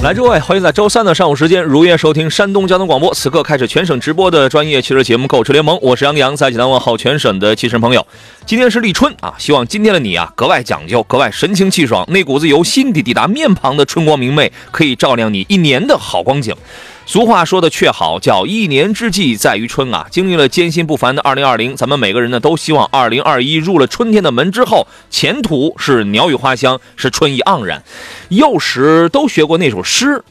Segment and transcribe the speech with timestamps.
[0.00, 3.12] 来，诸位，欢迎在周三的上午时间如约收听山东交通广播。
[3.12, 8.06] 此刻开始全省直播的专业汽车节目《购车联盟》，我是杨洋，在济南问候全省的汽车朋友。
[8.46, 16.54] 今天是立春啊，希望今天的你啊格外讲究，格外神清气爽，那股子由心底抵达面庞的春光明媚，可以照亮你一年的好光景。
[17.08, 20.06] 俗话说的却好，叫一年之计在于春啊！
[20.10, 27.82] 经历了艰辛不凡的2020，咱们每个人呢都希望2021入了春天的门之后，前途是鸟语花香，是春意盎然。
[28.28, 30.22] 幼时都学过那首诗。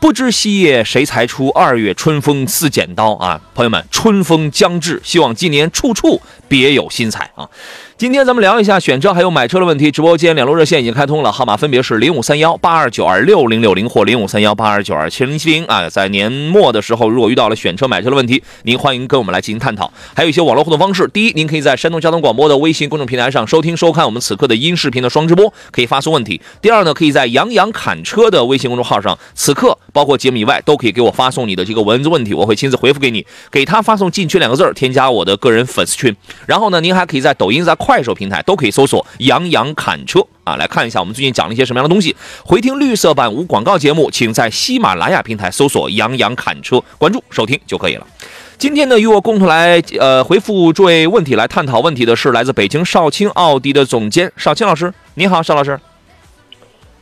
[0.00, 3.40] 不知细叶谁裁出，二月春风似剪刀啊！
[3.54, 7.48] 朋友们，春风将至，希望今年处处别有新彩啊！
[7.98, 9.90] 今天咱们聊一下选车还有买车的问题。
[9.90, 15.88] 直播间两路热线已经开通了，号码分别是零五三幺八二九二六零六零或零五三幺八二九二七零七零啊。
[15.88, 19.90] 在年末的时候，如果遇到了选车买车的问题，您欢迎跟我们来进行探讨。
[20.14, 26.38] 还有一些网络互动方式，第一，您可以在山东交通广播的微信公众平台上收听收看我们此刻的音视频的双直播，可以发送问题。
[26.60, 33.24] 第二呢，可以在杨洋侃车的微信公众号上，此刻包括节目以外，都可以给我发送你的这个文字问题，我会亲自回复给你。
[33.50, 36.14] 给他发送进群两个字，添加我的个人粉丝群。
[36.44, 42.16] 然后呢，您还可以在抖音、在快手平台都可以搜索“杨洋侃车”啊，来看一下我们最近讲了一些什么样的东西。
[42.44, 48.04] 回听绿色版无广告节目，请在喜马拉雅平台搜索“杨洋侃车”，关注收听就可以了。
[48.58, 54.92] 今天呢，与我共同来呃回复诸位问题、来探讨问题的是来自北京少卿奥迪的总监少卿老师。
[55.14, 55.78] 你好，邵老师。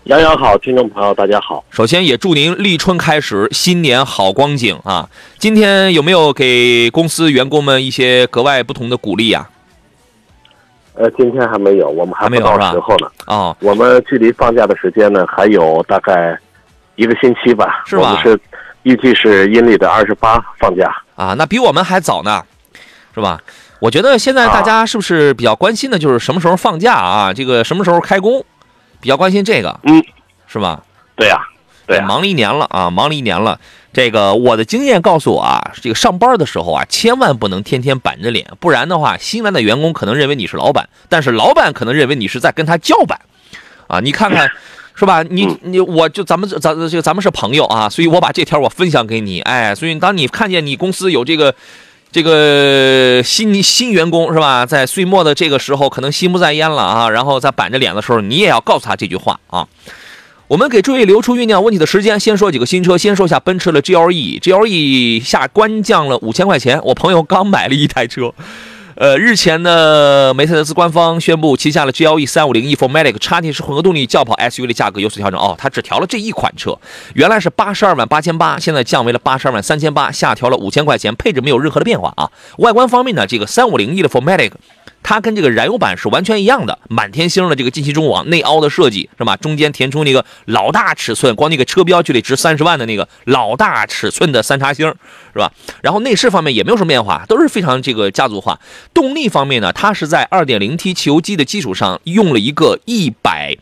[0.03, 1.65] 杨洋好，听众朋友大家好。
[1.71, 5.09] 首先也祝您立春开始，新年好光景啊！
[5.39, 9.49] 今天有没有给公司员工们一些格外不同的鼓励呀、
[10.95, 13.09] 呃，今天还没有，我们还没有到时候呢。
[13.27, 16.39] 哦，我们距离放假的时间呢，还有大概
[16.97, 17.83] 一个星期吧。
[17.85, 18.39] 是吧我们是
[18.85, 20.95] 预计是阴历的二十八放假。
[21.17, 22.43] 啊，那比我们还早呢，
[23.15, 23.41] 是吧？
[23.81, 27.33] 我觉得现在大家是不是比较关心的就是什么时候放假啊？
[27.33, 28.45] 这个什么时候开工，
[29.01, 30.03] 比较关心这个，嗯，
[30.47, 30.81] 是吧？
[31.17, 31.39] 对呀、
[31.87, 33.59] 对、忙了一年了啊，忙了一年了。
[33.93, 43.21] 这个我的经验告诉我啊，这个上班的时候啊，千万不能天天板着脸，不然的话，新来的员工可能认为你是老板，但是老板可能认为你是在跟他叫板，
[43.87, 44.51] 啊，你看看。
[44.97, 45.25] 是吧？
[45.25, 51.53] 你你我就咱们咱这个咱们是朋友啊，所以我把这条我分享给你，哎，所以当你看见你公司有这个
[52.13, 59.67] 这个新新员工是吧，在岁末的这个时候可能心不在焉了啊，然后在板着脸的时候，你也要告诉他这句话啊。
[60.47, 68.35] 我们给诸位留出酝酿问题的时间，先说几个新车，先说一下奔驰的 GLE，GLE 下官降了五千块钱，我朋友刚买了一台车。
[68.97, 75.41] 呃，日前呢，梅赛德斯官方宣布旗下的 GLE 350 e Formatic 插电式混合动力轿跑 SUV 的价格有所调整。
[75.41, 76.79] 哦，它只调了这一款车，
[77.15, 82.31] 原来是八十二万八千八，现在降为了八十二万三千八，下调了五千块钱，配置没有任何的变化啊。
[82.59, 84.53] 外观方面呢，这个350 e 的 Formatic
[85.05, 89.37] 它跟这个燃油版是完全一样的，满天星的这个进气中网内凹的设计是吧？
[89.37, 94.89] 中间填充那个老大尺寸，光那个车标就得值三十万的那个老大尺寸的三叉星
[95.33, 95.53] 是吧？
[95.83, 98.59] 然后内饰方面也没有什么变化，都是非常这个家族化。
[98.93, 103.59] 动力方面呢，它是在 2.0T 汽油机的基础上用了一个100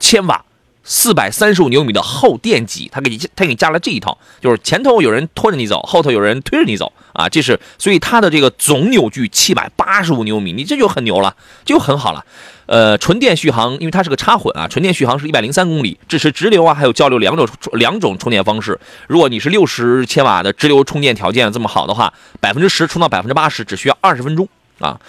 [0.00, 0.44] 千瓦。
[0.84, 11.34] 四百三十五牛米的后电机，它给你它给你加了这一套，就是前头有人拖着你走，后头有人推着你走啊，这是所以它的这个总扭矩七百八十五牛米，你这就很牛了，
[11.64, 12.24] 就很好了。
[12.66, 18.78] 呃，纯电续航，因为它是个插混啊，纯电续航是一百零三公里，支持直流啊，还有交流两种两种充电方式。
[19.06, 24.48] 如果你是六十千瓦的直流充电条件这么好的话，百分之十充到百分之八十只需要二十分钟
[24.78, 25.00] 啊。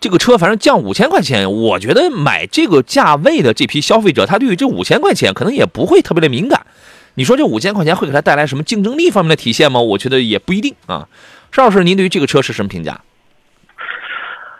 [0.00, 6.66] 这个车反正降五千块钱，我觉得买这个价位的这批消费者，他对于这五千块钱可能也不会特别的敏感。
[7.14, 9.80] 你说这五千块钱会给他带来什么竞争力方面的体现吗？
[9.80, 11.08] 我觉得也不一定啊。
[11.50, 13.00] 邵老师，您对于这个车是什么评价？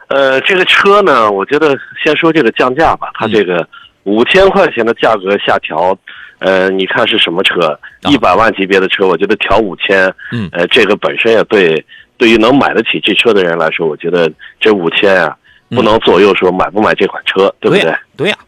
[0.08, 3.68] 呃，这个车呢，我觉得先说这个降价吧，它这个
[4.04, 5.98] 五千块钱的价格下调，
[6.38, 7.78] 呃，你看是什么车？
[8.02, 11.84] 啊一百万级别的车，我觉得调五千，嗯呃，这个本身也对，
[12.16, 14.30] 对于能买得起这车的人来说，我觉得
[14.60, 15.36] 这五千啊，
[15.70, 17.84] 嗯不能左右说买不买这款车，对不对？
[17.90, 18.38] 呀，对呀，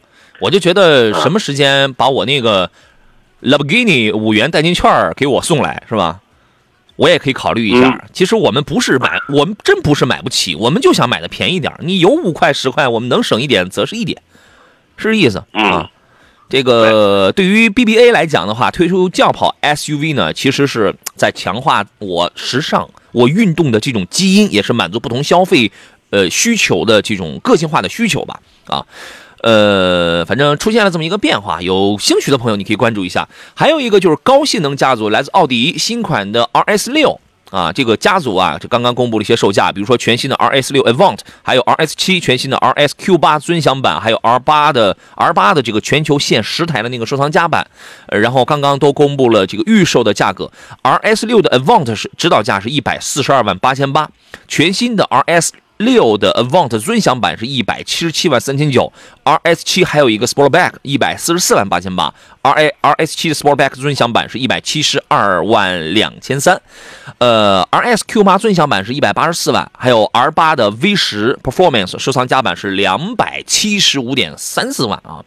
[0.41, 2.71] 我就觉得什么时间把我那个
[3.43, 6.21] Lamborghini 五元代金券给我送来是吧？
[6.97, 8.05] 我也可以考虑一下。
[8.13, 11.73] 其实我们不是买，我们真不是买不起，我们就想买的便宜点。
[11.79, 14.21] 你有五块十块，我们能省一点则是一点，
[14.97, 15.91] 是这意思嗯啊。
[16.49, 25.71] 这个对于 BBA 来讲的话，推出轿跑 SUV 呢，其实是在强化我时尚、我运动的这种基因，也是满足不同消费
[26.11, 28.41] 呃需求的这种个性化的需求吧。
[28.67, 28.87] 啊，
[29.43, 33.29] 呃，反正出现了这么一个变化，有兴趣的朋友你可以关注一下。
[33.55, 37.21] 还有一个就是高性能家族，来自奥迪新款的 RS 六。
[37.51, 47.67] 啊，这个家族啊，就刚刚公布了一些售价，比如说全新的 RS 六 Avant，还有 RS 七全新的 RS Q 八尊享版，还有 R 八的 R 八的这个全球限十台的那个收藏家版，
[48.09, 50.51] 呃，然后刚刚都公布了这个预售的价格
[50.83, 54.11] ，RS 六的 Avant 是指导价是一百四十二万八千八，
[54.47, 55.51] 全新的 RS。
[55.79, 58.93] 六的 Avant 尊享版是一百七十七万三千九
[59.25, 66.61] ，RS 七还有一个 Sportback 一百四十四万八千八，R A R S 七的 Sportback 尊享版是一百七十二万两千三，
[67.19, 75.25] 呃，RS Q 八尊享版是一百八十四万，还有 R 八的 V 十 Performance 收藏加版是两百七十五点三四万啊。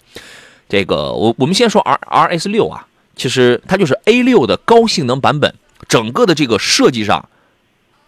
[0.67, 5.55] 这个我我们先说 R RS 六啊，其实它就是 A 六的高性能版本，
[5.87, 7.29] 整个的这个设计上。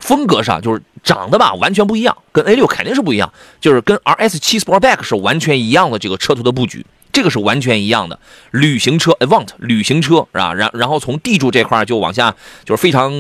[0.04, 8.20] 风格上就是长得吧，完全不一样，跟 A 六肯定是不一样，就是跟 RS 七 Sportback 是完全一样的这个车头的布局，这个是完全一样的
[8.52, 10.54] 旅行车 Avant 旅行车是吧？
[10.54, 12.36] 然然后从地柱这块就往下
[12.66, 13.14] 就是非常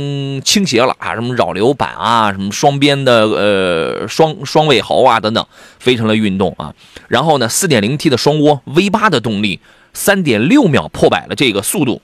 [0.43, 5.47] 倾斜了啊，什么扰流板啊，什么双边的呃双双尾喉啊等等，
[5.79, 6.75] 非常的运动啊。
[7.07, 9.61] 然后呢，4.0T 的双涡 V 八的动力
[9.95, 12.01] ，3.6秒破百的这个速度。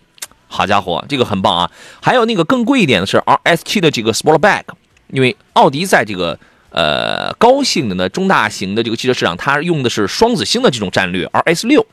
[0.50, 1.72] 好家伙这个很棒啊。
[2.02, 4.64] 还有那个更贵一点的是 rs 七的这个 sportback
[5.08, 6.38] 因为奥迪在这个
[6.72, 11.86] 呃高性能的中大型的这个汽车市场它用的是双子星的这种战略 rs 六。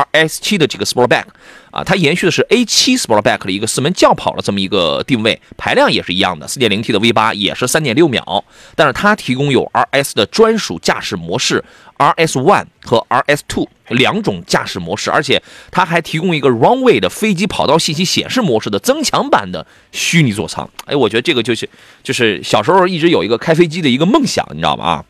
[0.00, 1.24] R S 七的这个 Sportback
[1.70, 8.44] 啊，它延续的是 A 七 Sportback 的一个四门轿跑的这么一个定位，排量也是一样的，四点零 T 的 V 八也是三点六秒，
[8.74, 11.62] 但是它提供有 R S 的专属驾驶模式
[11.96, 20.68] R S One 和 R S Two 两种驾驶模式，而且它还提供一个 Runway 的飞机跑道信息显示模式的增强版的虚拟座舱。
[20.86, 21.68] 哎，我觉得这个就是
[22.02, 24.84] 就是小时候一直有一个开飞机的一个梦想，你知道吗？
[24.84, 25.04] 啊。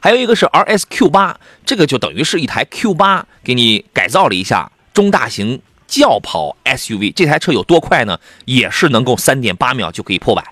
[0.00, 7.12] 还有一个是 RS Q 八，这个就等于是一台 Q 八给你改造了一下中大型轿跑 SUV。
[7.14, 8.18] 这台车有多快呢？
[8.46, 10.42] 也是能够3.8秒就可以破百。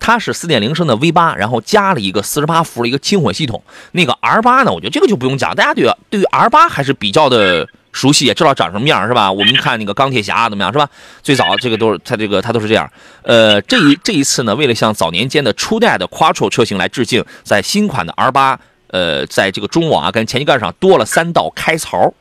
[0.00, 3.62] 它是4.0升的 V 八，然后加了一个48伏的一个轻混系统。
[3.92, 9.30] 那个 R 八呢，我觉得这个就不用讲，大家对对于 R 八还是比较的熟悉，也知道长什么样是吧？
[9.30, 10.88] 我们看那个钢铁侠怎么样是吧？
[11.22, 12.88] 最早这个都是它这个它都是这样。
[13.22, 18.58] 呃，这一这一次呢，为了向早年间的初代的 Quattro 车型来致敬，在新款的 R 八。
[18.88, 22.14] 呃，在这个中网啊跟前机盖上多了三道开槽，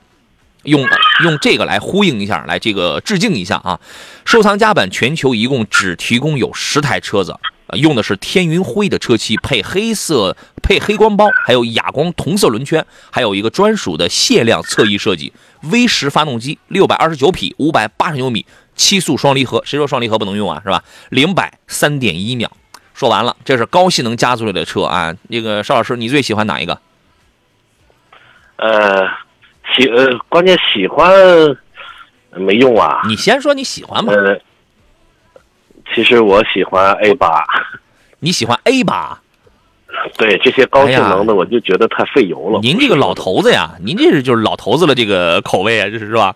[0.64, 0.86] 用
[1.24, 3.80] 用这个来呼应一下，来这个致敬一下啊。
[4.26, 7.36] 收藏家版全球一共只提供有十台车子，
[7.74, 15.32] 用的是天云灰的车漆，配黑色配黑光包，还有哑光同色轮圈，还有一个专属的限量侧翼设计
[15.62, 20.62] V 十发动机，六百二十九匹，五百八十牛米，七速双离合，谁说双离合不能用啊？
[20.64, 20.84] 是吧？
[21.10, 22.52] 零百三点一秒。
[22.98, 25.14] 说完了，这是高性能家族里的车啊。
[25.28, 26.80] 那个邵老师，你最喜欢哪一个？
[28.56, 29.08] 呃，
[29.76, 31.08] 喜呃，关键喜欢
[32.32, 33.04] 没用啊。
[33.08, 34.12] 你先说你喜欢吧。
[34.12, 34.42] 呃，
[35.94, 37.46] 其实我喜欢 A 八。
[38.18, 39.22] 你喜欢 A 八？
[40.18, 42.60] 对这些高性能的，我就觉得太费油了。
[42.64, 46.36] 您这个老头子呀，您这是就是老头子的这个口味啊，这是是吧？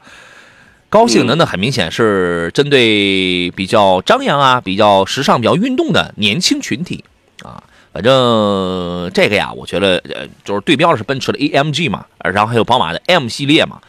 [0.91, 7.05] 高性能的很明显是针对比较张扬啊、比较时尚、比较运动的年轻群体
[7.43, 7.63] 啊。
[7.93, 13.79] 反正这个呀，我觉得呃，就是对标的是奔驰的 AMG 嘛，然后还有宝马的 M 系列嘛。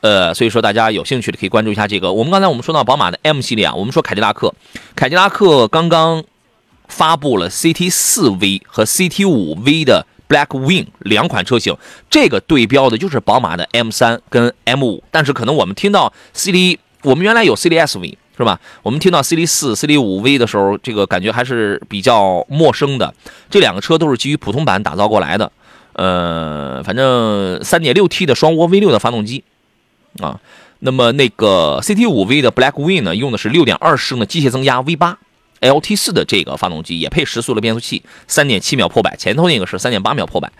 [0.00, 2.12] 呃，所以说大家有兴趣的可以关注一下这个。
[2.12, 4.52] 我们刚才我们说到宝马的 M 系列啊，我们说凯迪拉克，
[4.96, 6.24] 凯迪拉克刚刚
[6.88, 10.04] 发布了 CT 四 V 和 CT 五 V 的。
[10.28, 11.76] Blackwing 两款车型，
[12.10, 18.60] 这个对标的就是宝马的 M3 跟 M5，但是可能我们听到 CD，我们原来有 CDSV 是吧？
[18.82, 23.12] 我们听到 CD4、CD5V 的时候，这个感觉还是比较陌生的。
[23.50, 25.50] 这两个车都是基于普通版打造过来的，
[25.94, 29.42] 呃，反正 3.6T 的双涡 V6 的发动机
[30.20, 30.38] 啊。
[30.80, 35.16] 那么那个 CT5V 的 Blackwing 呢，用的是6.2升的机械增压 V8。
[35.60, 40.50] LT 四的这个发动机也配时速的变速器，三点七秒破百，前头那个是三点八秒破百，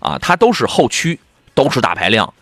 [0.00, 1.18] 啊，它都是后驱，
[1.54, 2.32] 都是大排量。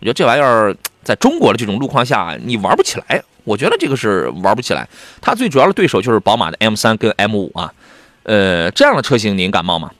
[0.00, 3.22] 我觉得这玩意儿在中国的这种路况下，你玩不起来。
[3.44, 4.88] 我觉得这个是玩不起来。
[5.20, 7.72] 它最主要的对手就是宝马的 M 三跟 M 五啊，
[8.22, 9.90] 呃，这样的车型您感冒吗？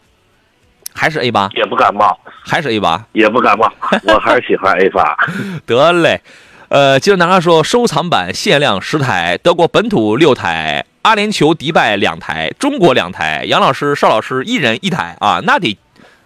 [0.95, 1.49] 还是 A 八？
[1.55, 2.19] 也不感冒。
[2.45, 3.07] 还是 A 八？
[3.13, 3.73] 也不感冒。
[4.05, 5.17] 我还是喜欢 A 八。
[5.67, 6.21] 得嘞。
[6.69, 15.77] 呃，接着南哥说，收藏版限量十台，德国本土六台阿联酋、迪拜两台，中国两台，杨老师、邵老师一人一台啊，那得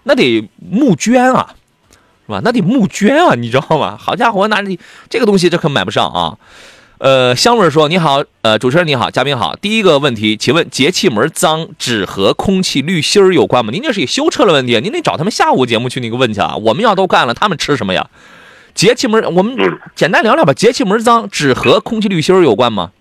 [0.04, 1.54] 那得募捐啊，
[2.26, 2.40] 是吧？
[2.44, 3.96] 那得募捐啊，你知道吗？
[3.98, 4.78] 好家伙，那你
[5.08, 6.38] 这个东西这可买不上啊。
[6.98, 9.54] 呃，香味说：“你好，呃，主持人你好，嘉宾好。
[9.56, 13.70] 第一个问题，请问节气门脏只和空气滤芯儿有关吗？
[13.70, 16.56] 您这是也修车的问题，您得找他们下午节目去那个问去啊。
[16.56, 18.08] 我们要都干了，他们吃什么呀？
[18.74, 19.54] 节气门，我们
[19.94, 20.54] 简单聊聊吧。
[20.54, 22.92] 节气门脏只和空气滤芯儿有关吗？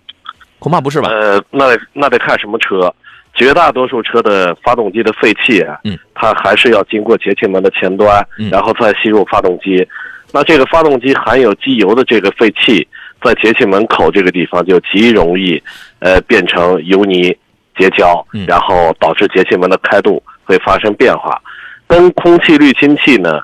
[0.58, 1.08] 恐怕不是吧？
[1.08, 2.92] 呃，那得那得看什么车，
[3.34, 9.86] 绝大多数车的发动机的废气啊，嗯，它还是要经过节气门的前端，嗯然后再吸入发动机。
[10.32, 12.86] 那这个发动机含有机油的这个废气，
[13.22, 15.62] 在节气门口这个地方就极容易，
[16.00, 17.36] 呃，变成油泥
[17.78, 21.40] 结胶嗯，然后导致节气门的开度会发生变化，
[21.86, 23.40] 跟空气滤清器呢，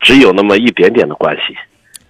[0.00, 1.56] 只有那么一点点的关系。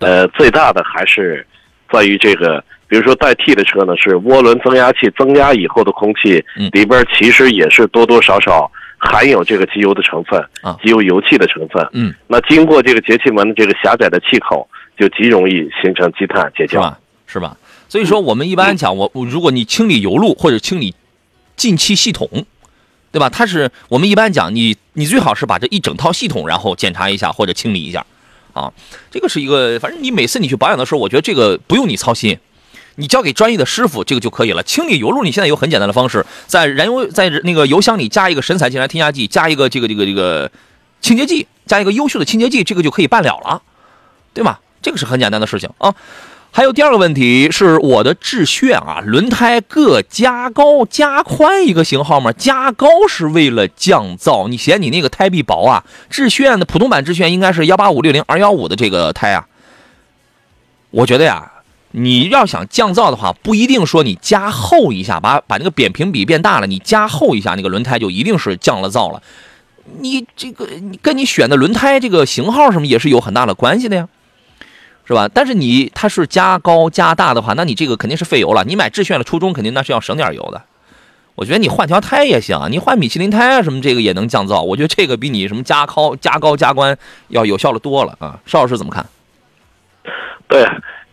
[0.01, 1.45] 呃，最大的还是
[1.91, 8.69] 在于这个，比如说代替的车呢是涡轮增压器增压以后的空气嗯里边其实也是多多少少
[8.99, 11.89] 含有这个机油的成分啊机油油气的成分。
[11.93, 14.69] 嗯，那经过这个节气门的这个狭窄的气口，
[14.99, 16.83] 就极容易形成积碳结胶。
[16.83, 16.99] 是吧？
[17.27, 17.57] 是吧？
[17.89, 20.95] 所以说，我们一般讲，我我如果你清理油路或者清理
[21.57, 22.29] 进气系统，
[23.13, 23.31] 对吧？
[23.31, 28.05] 它是我们一般讲，你你最好是把这一整套系统，然后检查一下或者清理一下，
[28.53, 28.73] 啊，
[29.11, 32.39] 这个是一个，反正你每次你去保养的时候，我觉得这个不用你操心。
[33.01, 34.63] 你交给专业的师傅，这个就可以了。
[34.63, 40.51] 清理油路，你现在有很简单的方式，在燃油在那个油箱里加一个神采净燃添加剂，加一个这个这个这个
[41.01, 43.63] 清洁剂，加一个优秀的清洁剂，这个就可以办了了，
[44.35, 44.59] 对吗？
[44.83, 45.95] 这个是很简单的事情啊。
[46.53, 52.33] 还有第二个问题是我的致炫啊，轮胎各加高加宽一个型号吗？
[52.33, 55.85] 加高是为了降噪，你嫌你那个胎壁薄啊？
[56.09, 59.47] 致炫的普通版致炫应该是幺八五六零二幺五的这个胎啊。
[60.91, 61.53] 我觉得呀，
[61.93, 69.23] 你要想降噪的话，不一定说你加厚一下，把把那个扁平比变大了，你加厚一下那个轮胎就一定是降了噪了。
[69.99, 74.09] 你这个你跟你选的轮胎这个型号什么也是有很大的关系的呀。
[75.07, 75.29] 是吧？
[75.35, 78.63] 但是你它是加高加大的话，那你这个肯定是费油了。
[78.63, 80.63] 你买致炫的初衷肯定那是要省点油的。
[81.35, 84.63] 我觉得你换条胎也行，你换米其林胎啊什么这个也能降噪。
[84.63, 88.39] 我觉得这个比你什么加高加高加宽要有效的多了啊。
[88.47, 89.05] 邵老师怎么看？
[90.47, 90.65] 对，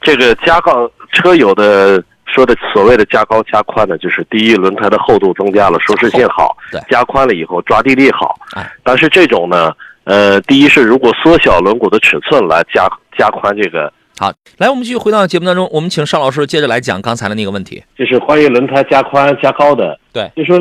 [0.07, 8.71] 这个加高车友的说的所谓的加高加宽呢，就是第一轮胎的厚度增加了，舒适性好对；加宽了以后抓地力好哎。
[8.83, 9.73] 但是这种呢，
[10.05, 12.87] 呃，第一是如果缩小轮毂的尺寸来加
[13.17, 17.83] 加宽这个，好，来，我们继续回到节目当中，我们请邵老师接着来讲刚才的那个问题。
[17.97, 19.99] 就是关于轮胎加宽加高的。
[20.13, 20.57] 对，就说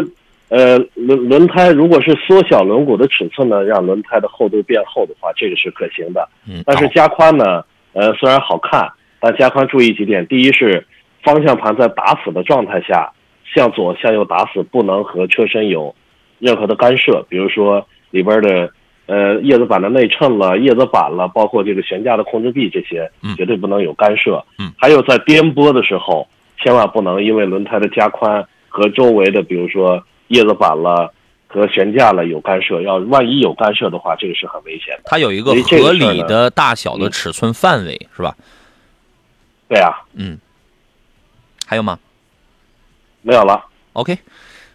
[0.49, 6.29] 呃轮轮胎如果是缩小轮毂的尺寸呢，让轮胎的厚度变厚的话，这个是可行的。
[6.49, 7.63] 嗯，但是加宽呢，
[7.93, 8.89] 呃，虽然好看，
[9.21, 10.87] 但加宽注意几点：第一是
[11.23, 13.13] 方向盘在打死的状态下，
[13.55, 15.95] 向左向右打死不能和车身有
[16.39, 18.71] 任何的干涉，比如说里边的
[19.07, 24.45] 呃叶子板的内衬了、叶子板了，包括这个悬架的控制臂这些嗯，绝对不能有干涉。
[24.59, 26.27] 嗯，还有在颠簸的时候，
[26.63, 31.13] 千万不能因为轮胎的加宽和周围的，比如说叶子板了。
[31.49, 35.03] 和悬架了有干涉，要万一有干涉的话，这个是很危险的。
[35.07, 38.35] 它有一个合理的大小的尺寸范围，是吧？
[39.69, 40.39] 对啊，嗯，
[41.67, 41.99] 还有吗？
[43.23, 43.65] 没有了。
[43.95, 44.19] OK，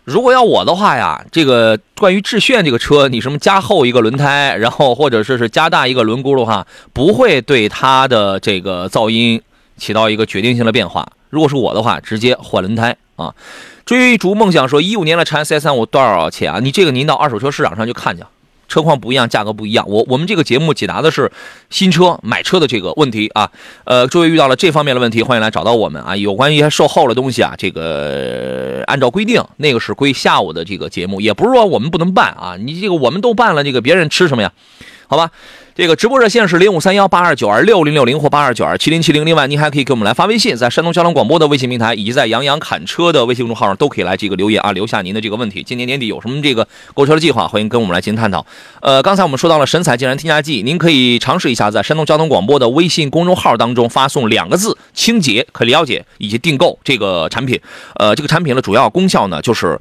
[0.04, 9.42] 如果要我的话呀，这个关于致炫这个车，你什么加厚一个轮胎，然后或者说是加大一个轮毂的话，不会对它的这个噪音
[9.78, 11.08] 起到一个决定性的变化。
[11.30, 13.34] 如果是我的话，直接换轮胎啊。
[13.86, 16.60] 追逐梦想说，一五年的长安 CS 三五多少钱啊？
[16.60, 18.24] 你这个您到二手车市场上去看去。
[18.72, 19.84] 车况不一样，价格不一样。
[19.90, 21.30] 我我们这个节目解答的是
[21.70, 23.52] 新车买车的这个问题啊。
[23.84, 26.16] 呃，诸位遇到了这方面的问题，欢迎来找到我们啊。
[26.16, 32.56] 有关于售后的东西啊，这个按照规定，那个是归下午的这个节目，也不是说我们不能办啊。
[32.58, 34.54] 你这个我们都办了，这个别人吃什么呀？
[35.08, 35.32] 好吧，
[35.74, 39.26] 这个直播热线是零五三幺八二九二六零六零或八二九二七零七零。
[39.26, 45.64] 另外，您还可以给我们来发微信，在山东交通广播的微信平台以及在杨洋侃车的微信公众号上都可以来这个留言啊，留下您的这个问题。
[45.64, 48.46] 今年年底有什么这个购车的计划，欢迎跟我们来进行探讨。
[48.82, 57.58] 呃，刚才我们说到了神采竟然添加剂，您可以尝试一下在山东交通广播的微信公众号当中发送两个字“清洁”，可了解以及订购这个产品。
[57.96, 59.80] 呃，这个产品的主要功效呢，就是。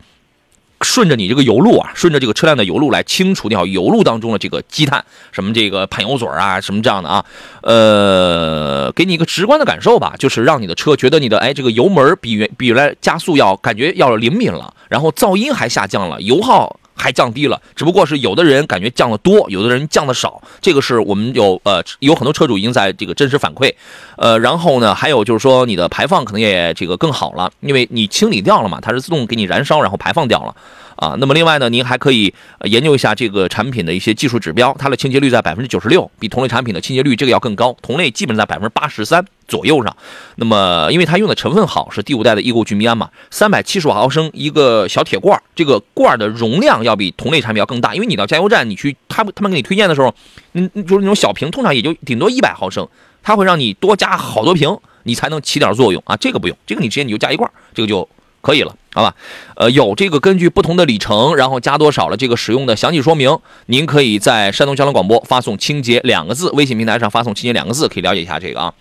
[0.82, 7.24] 顺着你这个油路啊，顺着这个车辆的油路来清除掉油路当中的这个积碳，什么这个喷油嘴啊，什么这样的啊，
[7.62, 23.72] 呃，给你一个直观的感受吧，就是让你的车觉得你的哎这个油门比原比原来加速要感觉要灵敏了，然后噪音还下降了，油耗还降低了，只不过是有的人感觉降的多，有的人降的少，这个是我们有呃有很多车主已经在这个真实反馈，
[24.16, 30.54] 呃，然后呢，还有就是说你的排放可能也这个更好了，因为你清理掉了嘛，它是自动给你燃烧，然后排放掉了。
[31.00, 39.96] 啊，那么另外呢，您还可以研究一下这个产品的一些技术指标，它的清洁率在百分之九十六，比同类产品的清洁率这个要更高，同类基本在百分之八十三左右上。
[40.36, 50.14] 那么因为它用的成分好，是第五代的异构聚醚胺嘛，三百七十五毫升一个小铁罐，这个罐的容量要比同类产品要更大，因为你到加油站你去，他他们给你推荐的时候，
[50.52, 52.86] 嗯，就是那种小瓶，通常也就顶多一百毫升，
[53.22, 56.14] 它会让你多加好多瓶，你才能起点作用啊。
[56.18, 58.06] 这个不用，这个你直接你就加一罐，这个就。
[58.42, 59.14] 可以了，好吧，
[59.54, 68.74] 呃，有这个根据不同的里程，然后加多少了这个使用的详细说明，您可以在山东交通广播发送“清洁”两个字，微信平台上发送“清洁”两个字，可以了解一下这个啊。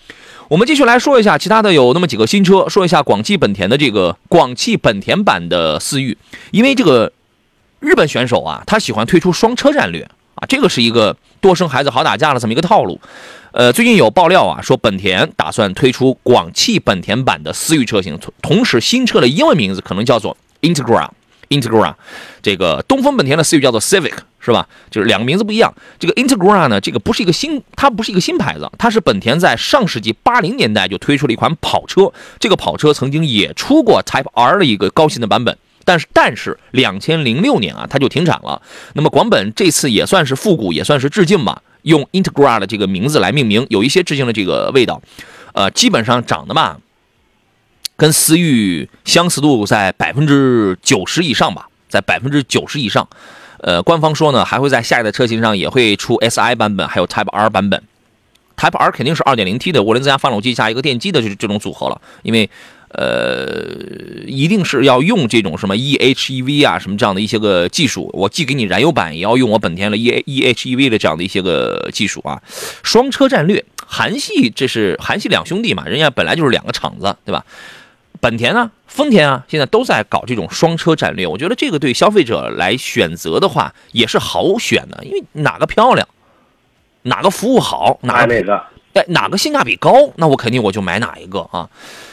[0.47, 6.17] 我们继续来说一下其他的，有那么几个新车，说一下广汽本田的这个广汽本田版的思域，
[6.49, 7.13] 因为这个
[7.79, 12.99] 日本选手啊，他喜欢推出双车战略啊，这个是一个多生孩子好打架的这么一个套路。
[13.51, 21.09] 呃，最近有爆料啊，说本田打算推出广汽本田版的思域车型，同时新车的英文名字可能叫做 Integra。
[21.49, 21.95] Integra，
[22.43, 24.67] 这个东风本田的思域叫做 Civic，是吧？
[24.91, 25.73] 就是两个名字不一样。
[25.97, 32.13] 这个 Integra 呢，这个不是一个新，它不是一个新牌子，它是本田在上世纪八零年代就推出了一款跑车。
[32.37, 35.57] 这个跑车曾经也出过 Type R 的一个高性能版本，
[35.89, 38.61] 但是但是两千零六年啊，它就停产了。
[38.93, 41.63] 那么广本这次也算是复古，也算是致敬吧。
[41.81, 45.01] 用 Integra 的这个名字来命名，有一些致敬的这个味道，
[45.53, 46.77] 呃，基本上长得嘛，
[47.97, 53.07] 跟思域相似度在百分之九十以上吧，在百分之九十以上。
[53.61, 57.81] 呃，官方说呢，还会在下一代车型上也会出 SI 版本，还有 Type R 版本。
[58.55, 62.47] Type R 肯定是 2.0T 的涡轮增压发动机加一个电机的这这种组合了，因为。
[62.91, 63.55] 呃，
[64.25, 68.09] 一定是要用这种什么 eHEV 啊，什么这样的一些个技术。
[68.13, 72.41] 我既给你燃油版，也要用我本田的 e eHEV 的这样的一些个技术啊。
[72.81, 77.45] 双车战略，韩系这是韩系两兄弟嘛，人家本来就是两个厂子，对吧？
[78.21, 81.25] 本田呢，丰田啊，现在都在搞这种双车战略。
[81.25, 86.05] 我觉得这个对消费者来选择的话，也是好选的，因为哪个漂亮，
[87.03, 88.69] 哪个服务好，哪个
[88.99, 91.69] 哎哪个性价比高，那我肯定我就买哪一个啊。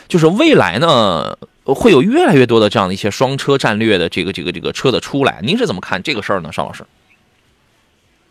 [0.08, 6.84] 就是未来呢，会有越来越多的这样的一些双车战略的这个这个这个车的出来，您是怎么看这个事儿呢，邵老师？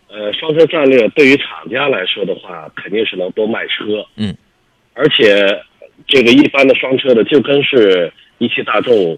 [0.07, 4.33] 呃，双车战略对于厂家来说的话，肯定是能多卖车，嗯，
[4.93, 5.61] 而且
[6.07, 9.17] 这个一般的双车的就跟是一汽大众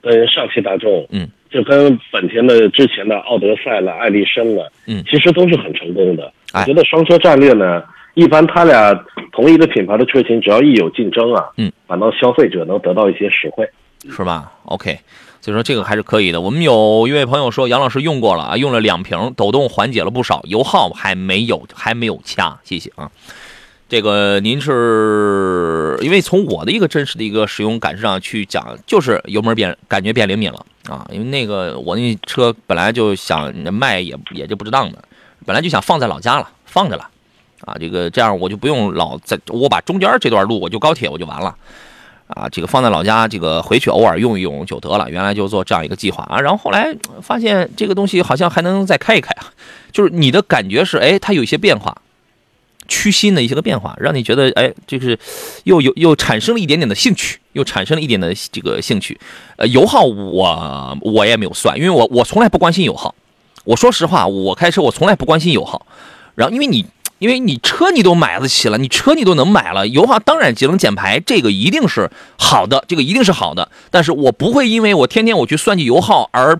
[0.00, 6.32] 跟上汽大众，嗯，就跟本田的之前的奥德赛了、爱丽绅了，嗯，其实都是很成功的。
[6.54, 7.84] 我觉得双车战略呢。
[8.14, 8.92] 一般他俩
[9.32, 13.66] 同一个品牌的车型，只要一有竞争啊，嗯，反倒消费者能得到一些实惠，
[14.10, 14.98] 是吧？OK，
[15.40, 16.40] 所以说这个还是可以的。
[16.40, 23.10] 我们有一位朋友说，杨老师用过了啊，用了两瓶，抖动缓解了不少，油耗还没有还没有掐，谢谢啊。
[23.88, 31.06] 这个您是因为从我的一个真实的一个使用感受上去讲，就是油门变感觉变灵敏了啊。
[31.10, 35.02] 因为那个我那车本来就想卖也也就不值当的，
[35.46, 37.08] 本来就想放在老家了，放着了。
[37.64, 41.54] 啊，这个这样我就不用老在，我把中间这段路我就高铁我就完了，
[42.26, 45.08] 啊，这个放在老家，这个回去偶尔用一用就得了。
[45.08, 49.52] 原来就做这样一个计划啊，然后后来发现这个东西好像还能再开一开啊，
[49.92, 51.96] 就是你的感觉是，哎，它有一些变化，
[52.88, 55.16] 区心的一些个变化，让你觉得，哎，就是
[55.62, 59.16] 又有又产生了一点点的兴趣，又产生了一点的这个兴趣。
[59.56, 63.14] 呃，油耗我我也没有算，因为我我从来不关心油耗。
[63.64, 65.86] 我说实话，我开车我从来不关心油耗，
[66.34, 66.84] 然后因为你。
[67.22, 73.70] 因为你车你都买得起了，你车你都能买了，油耗当然节能减排，这个一定是好的，这个一定是好的。
[73.92, 76.58] 但是我不会因为我天天我去算计油耗而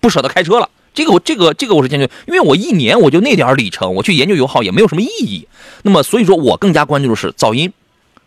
[0.00, 0.68] 不舍得开车了。
[0.92, 5.46] 这个我这个这个我是坚决，因为我一年我就那点里程，我去研究油耗也没有什么意义。
[5.82, 7.72] 那么所以说我更加关注的是噪音，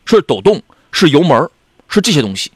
[0.06, 1.50] 是抖动，是油门，
[1.90, 2.52] 是这些东西。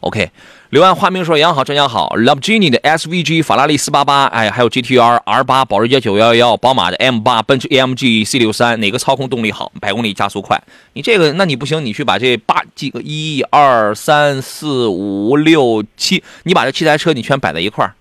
[0.00, 0.30] OK。
[0.70, 10.62] 刘安花明说：“杨好，真阳好 lubgini 的 SVG，法拉利四八八，哎，还有 GTR R 八，保时捷九幺幺，宝马的 M 八，奔驰 AMG C 六三，哪个操控动力好，百公里加速快？
[10.92, 17.92] 你这个，那你不行，你去把这八几个一二三四五六七，你把这七台车你全摆在一块，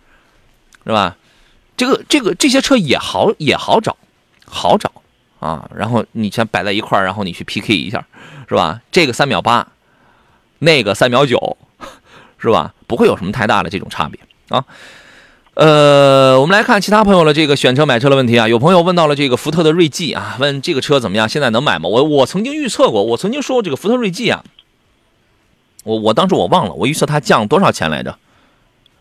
[0.85, 1.17] 是吧？
[1.75, 3.97] 这个这个这些车也好也好找，
[4.45, 4.91] 好找
[5.39, 5.67] 啊。
[5.73, 8.05] 然后你先摆在一块，然后你去 PK 一下，
[8.47, 8.79] 是吧？
[8.91, 9.67] 这个三秒八，
[10.59, 11.57] 那个三秒九。”
[12.39, 12.73] 是吧？
[12.87, 14.65] 不会有什么太大的这种差别啊。
[15.55, 18.47] 呃，我们来看其他朋友的这个选车买车的问题啊。
[18.47, 21.27] 有朋友问到了这个福特的锐际啊，问这个车怎么样？
[21.27, 21.89] 现在能买吗？
[21.89, 24.41] 我我曾经预测过，我曾经说过这个福特锐际啊，
[25.83, 28.17] 我我当时我忘了，我预测它降多少钱来着？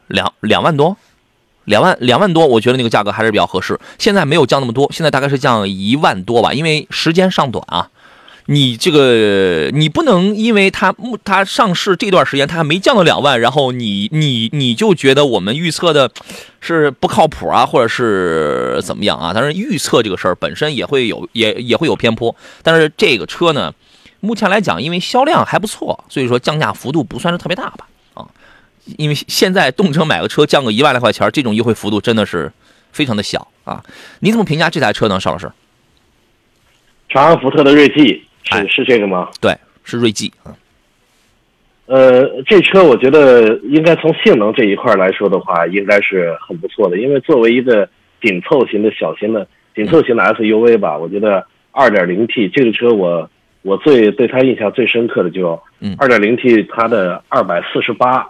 [0.08, 0.96] 两两万多，
[1.64, 3.78] 两万两万多，我觉得那个价格还是比较合适。
[3.98, 7.90] 现在没有降那么多，现在大概是降一万多吧，因为时间尚短啊。
[8.50, 16.10] 你这个你不能因为它目它上市这段时间它还没降到两万，然后你你你就觉得我们预测的
[16.58, 19.34] 是不靠谱啊，或者是怎么样啊？
[19.34, 23.74] 当然预测这个事儿本身也会有也也会有偏颇，但是这个车呢，
[24.20, 28.26] 目前来讲因为销量还不错，所以说降价幅度不算是特别大吧啊。
[28.96, 32.50] 因为现在动车买个车降个一万来块钱，这种优惠幅度真的是
[32.92, 33.84] 非常的小啊。
[34.20, 35.52] 你怎么评价这台车呢，邵老师？
[37.10, 39.28] 长安福特的锐际是是这个吗？
[39.40, 40.54] 对，是锐际啊。
[41.86, 46.98] 呃，这车我觉得应该从性能这一块来说的话，应该是很不错的。
[46.98, 47.88] 因为作为一个
[48.20, 53.30] 紧凑型的小型的紧凑型的 SUV 吧，我觉得 2.0T 这个车我
[53.62, 58.26] 我最对它印象最深刻的就嗯 2.0T 它的248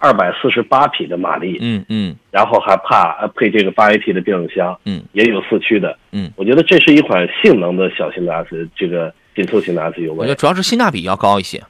[0.00, 11.62] 248匹的马力，嗯嗯然后还怕呃配这个八 AT 的变速箱，嗯也有四驱的，嗯，我觉得这是一款性能的小型的 S 这个紧凑型的 SUV，我觉得主要是性价比要高一些，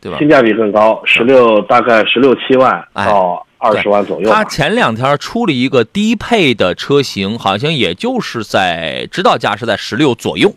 [0.00, 0.18] 对吧？
[0.18, 4.44] 性价比更高，十六大概十六七万哎到二十万左右吧它。
[4.48, 10.54] 前两天出了一个低配的车型，好像也就是在指导价是在十六左右，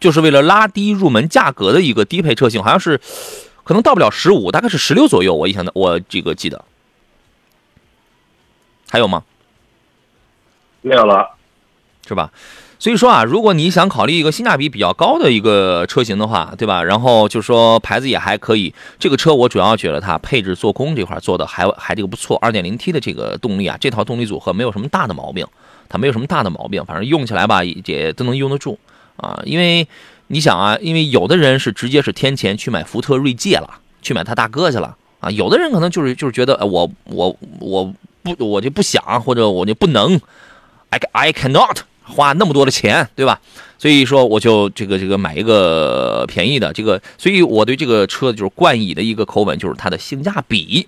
[0.00, 2.98] 就是为了拉低入门价格的一个低配车型，好像是
[3.62, 5.34] 可能到不了十五，大概是十六左右。
[5.34, 6.64] 我印象的，我这个记得。
[8.90, 9.24] 还有吗？
[10.82, 11.30] 没有了，
[12.06, 12.30] 是吧？
[12.84, 16.82] 所以说啊，如果你想考虑一个性价比比较高的一个车型的话，对吧？
[16.84, 22.38] 然后就说牌子也还可以，这个车我主要觉得它配置、做工这块做的还还这个不错。
[22.40, 25.46] 2.0T 的这个动力啊，这套动力组合没有什么大的毛病，
[25.88, 28.78] 它没有什么大的毛病，反正用起来吧也都能用得住
[29.16, 29.40] 啊。
[29.46, 29.88] 因为
[30.26, 37.90] 你想啊，因为有的人是直接是添钱去买福特锐界了，去买他大哥去了啊，有的人可能就是就是觉得我我我
[38.22, 40.20] 不我就不想或者我就不能
[40.90, 43.40] ，I I cannot 花那么多的钱，对吧？
[43.78, 50.86] 所以说我就这个这个买一个便宜的这个，所以我对这个车就是冠以的一个口吻就是它的性价比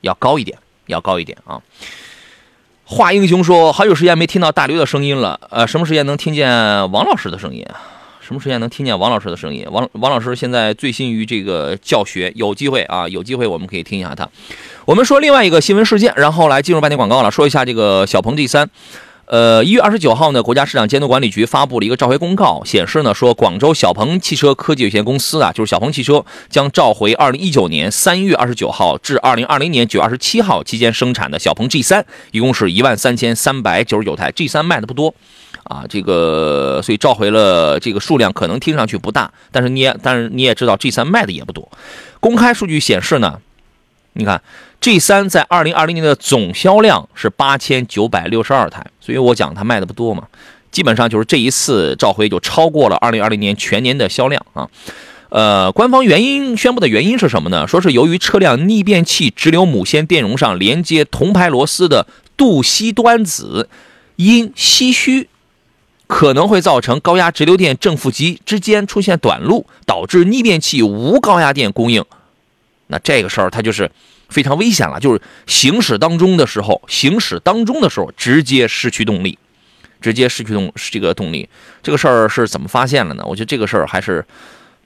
[0.00, 1.60] 要高一点，要高一点啊。
[2.84, 6.48] 华英雄说，好久时间没听到大刘的声音了，呃，什么时间能听见
[6.90, 7.80] 王老师的声音啊？
[8.20, 9.66] 什么时间能听见王老师的声音？
[9.70, 14.28] 王王老师现在醉心于这个教学，有机会啊，有机会我们可以听一下他。
[14.86, 18.68] 我们说另外一个新闻事件，然后来进入半天广告了，说一下这个小鹏 G 三。
[19.26, 34.30] 呃，一月二十九号呢，国家市场监督管理局发布了一个召回公告，显示呢说，广州小鹏汽车科技有限公司啊，就是小鹏汽车将召回二零一九年三月二十九号至二零二零年九月二十七号期间生产的小鹏 G 三，一共是一万三千三百九十九台。
[34.30, 35.14] G 三卖的不多
[35.62, 41.70] 啊，这个所以召回了这个数量可能听上去不大，但是你也但是你也知道 G 三卖的也不多。
[42.20, 43.40] 公开数据显示呢，
[44.14, 44.40] 你看
[44.80, 50.24] G 三在二零二零年的总销量是八千九百六十二台，所以我讲它卖的不多嘛，
[50.70, 54.68] 基本上就是这一次召回就超过了二零二零年全年的销量啊。
[55.30, 57.66] 呃，官方原因宣布的原因是什么呢？
[57.66, 63.68] 说是由于车辆逆变器直流母线电容上连接铜牌螺丝的镀锡端子
[64.14, 65.28] 因稀虚
[66.06, 72.04] 可能会造成高压直流电正负极之间出现短路，导致逆变器无高压电供应。
[72.88, 73.90] 那这个事儿它就是
[74.28, 79.38] 非常危险了，就是行驶当中的时候，行驶当中的时候直接失去动力，
[80.00, 81.48] 直接失去动这个动力。
[81.82, 83.24] 这个事儿是怎么发现了呢？
[83.26, 84.24] 我觉得这个事儿还是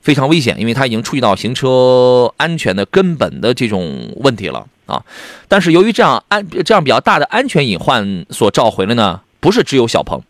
[0.00, 5.02] 非常危险，因为它已经触及到行车安全的根本的这种问题了啊。
[5.48, 10.22] 但是由于这样安这样比较大的安全隐患所召回了呢，不是只有小鹏。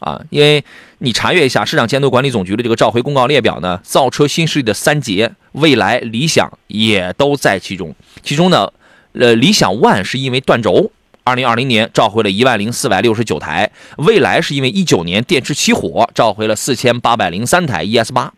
[0.00, 0.64] 啊，因为
[0.98, 7.94] 你查阅一下市场监督管理总局的这个召回公告列表呢，造车新势力的三杰、蔚来、理想也都在其中。
[8.22, 8.72] 其中呢，
[9.12, 10.90] 呃，理想 ONE 是因为断轴，
[11.22, 18.32] 二零二零年召回了一万零四百六十九台；蔚来是因为一九年电池起火，召回了四千八百零三台 ES 八，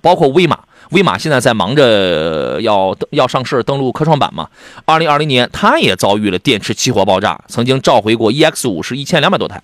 [0.00, 0.58] 包括威马。
[0.90, 4.48] 威马现在在忙着要要上市登陆科创板嘛？
[4.84, 9.62] 二零二零年，它也遭遇了电池起火爆炸，曾经召回过 EX 五是一千两百多台。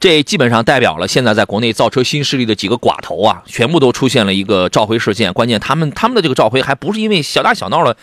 [0.00, 5.32] 这基本上代表了现在在国内造车新势力的几个寡头啊，全部都出现了一个召回事件。
[5.32, 7.96] 关键他们他们的这个召回还不是因为小打小闹的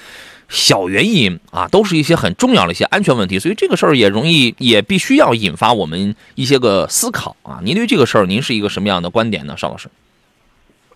[0.49, 3.39] 小原因啊，都是一些很重要的一些安全问题。
[3.39, 7.59] 所以这个事儿也容易也必须要引发我们一些个思考啊。
[7.63, 9.87] 您对这个事儿您是一个什么样的观点呢，邵老师？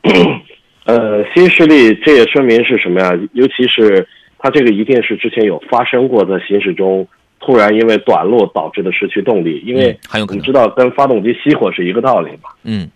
[0.85, 3.11] 呃，新势力这也说明是什么呀？
[3.33, 4.07] 尤其是
[4.37, 7.07] 它这个一定是之前有发生过，在行驶中
[7.39, 12.49] 突然因为短路导致的失去动力，因为还有你知道跟发动机熄火是一个道理嘛。
[12.63, 12.89] 嗯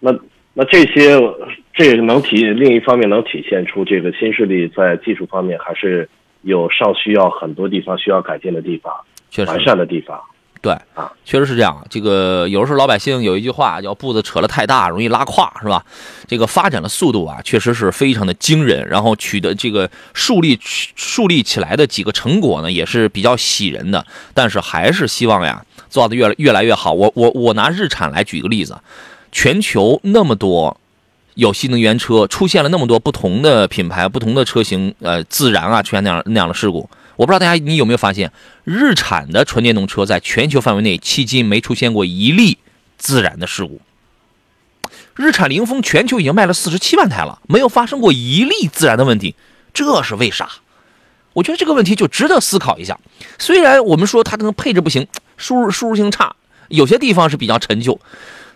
[0.00, 0.16] 那
[0.54, 1.18] 那这些
[1.74, 6.08] 这也能体另一方面能体现出这个新势力在技术方面还是
[6.42, 8.92] 有尚需要很多地方需要改进的地方、
[9.46, 10.20] 完善的地方。
[10.60, 11.86] 对啊，确实是这样。
[11.88, 15.84] 这个有的时候老百姓有一句话叫“步子扯得太大，容易拉胯”，是吧？
[16.26, 18.86] 这个发展的速度啊，确实是非常的惊人。
[18.88, 24.04] 然后取得这个树立树立起来的几个成果呢，也是比较喜人的。
[24.34, 26.92] 但是还是希望呀，做的越来越来越好。
[26.92, 28.76] 我我我拿日产来举个例子，
[29.30, 30.76] 全球那么多
[31.34, 36.88] 有新能源车，出现了那么多不同的品牌、不同的车型，呃，自燃啊，出现那样那样的事故。
[37.18, 38.30] 我不知道大家你有没有发现，
[38.62, 42.58] 日产的纯电动车在全球范围内迄今没出现过一例
[42.96, 43.80] 自燃的事故。
[45.16, 49.34] 日产凌风全球已经卖了四十七万台了，没有发生过一例自燃的问题，
[49.74, 50.48] 这是为啥？
[51.32, 52.96] 我觉得这个问题就值得思考一下。
[53.36, 56.36] 虽然我们说它这个配置不行，舒适舒适性差，
[56.68, 58.00] 有些地方是比较陈旧，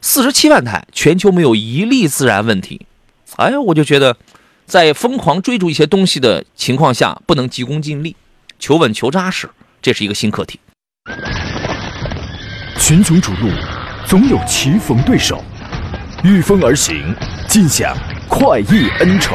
[0.00, 2.86] 四十七万台全球没有一例自燃问题，
[3.34, 4.16] 哎，我就觉得
[4.66, 8.14] 在疯狂追逐一些东西的情况下，不能急功近利。
[8.62, 9.50] 求稳求扎实，
[9.82, 10.60] 这是一个新课题。
[12.78, 13.50] 群雄逐鹿，
[14.06, 15.44] 总有棋逢对手，
[16.22, 17.12] 御风而行，
[17.48, 17.92] 尽享
[18.28, 19.34] 快意恩仇。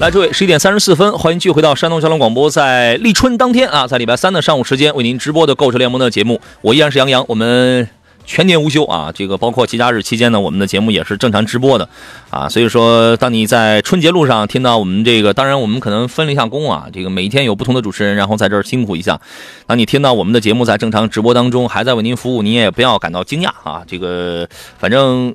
[0.00, 7.88] 来，诸位，十一点三十四分，欢迎继续回到山东交通广播，在立春当天啊，在礼拜三的上午时间为您直播的购车联盟的节目，我依然是杨洋，我们。
[8.30, 9.10] 全年无休啊！
[9.14, 11.88] 这个包括节假日期间呢，我们的节目也是正常直播的，
[12.28, 19.18] 啊，所以说，当你在春节路上听到我们这个，当然我们可能分了一下工啊，这个每一天有不同的主持人，然后在这儿辛苦一下。
[19.66, 23.82] 当你听到我们的节目在正常直播当中还在为您服务，您也不要感到惊讶啊！
[23.86, 24.46] 这个
[24.78, 25.34] 反正。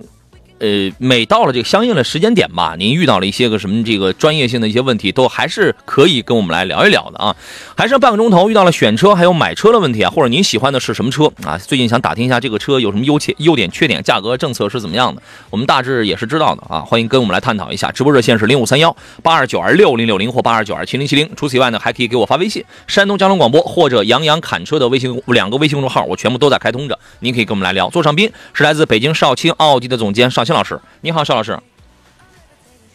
[0.59, 7.35] 呃，每到了这个相应的时间点吧，您遇到了一些个什么这个专业性的一些问题，都还是可以跟我们来聊一聊的啊。
[7.75, 11.57] 还剩半个钟头，遇到了选车还有买车的问题啊，或者您喜欢的是什么车啊？
[11.57, 15.21] 最近想打听一下这个车有什么优缺优点、缺点，价格政策是怎么样的？
[15.49, 17.91] 我们大致也是知道的啊，欢迎跟我们来探讨一下。
[17.91, 21.29] 直播热线是零五三幺八二九二六零六零或八二九二七零七零。
[21.35, 27.89] 除此以外呢，还可以给我发微信，山东交通广播或者杨洋侃车的微信两个微信公众号，我全部都在开通着，您可以跟我们来聊。
[27.89, 31.59] 座上宾是来自北京少卿奥迪的总监少卿老师，你好，邵老师。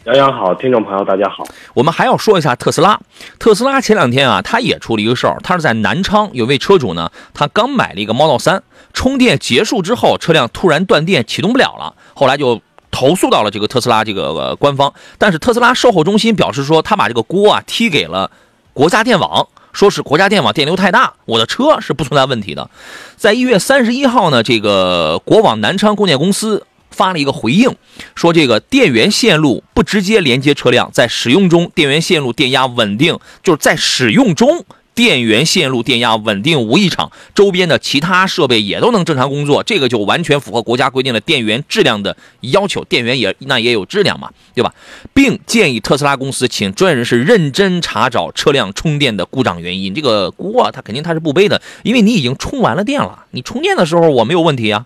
[0.05, 1.43] 杨洋好，听众朋友大家好。
[1.73, 2.97] 我们还要说一下特斯拉。
[3.37, 8.61] 特斯拉前两天啊，他也出了一个事儿，他是在南昌有位车主呢，他刚买了一个 Model 3，
[8.93, 14.93] 充电结束之后，车辆突然断电，启动不了了，后来就投诉到了这个特斯拉这个、呃、官方。
[15.17, 18.31] 但是特斯拉售后中心表示说，他把这个锅啊踢给了
[18.71, 22.69] 国家电网，说是国家电网电流太大，我的车是不存在问题的。
[23.17, 26.65] 在一月三十一号呢，这个国网南昌供电公司。
[26.89, 27.75] 发了一个回应，
[28.15, 44.73] 说这个电源线路不直接连接车辆，在使用中电源线路电压稳定，就是在使用中电源线路电压稳定无异常，周边的其他设备也都能正常工作，这个就完全符合国家规定的电源质量的要求，电源也那也有质量嘛，对吧？
[45.13, 49.95] 并建议特斯拉公司请专业人士认真查找车辆充电的故障原因。
[49.95, 54.85] 这个锅它肯定它是不背的，因为你已经充完了电了，你充电的时候我没有问题啊。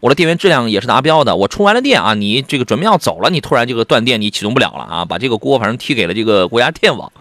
[0.00, 7.12] 我的电源质量也是达标的，我充完了电啊，你这个准备要走了，你突然这个断电，你启动不了了啊，把这个锅反正踢给了这个国家电网。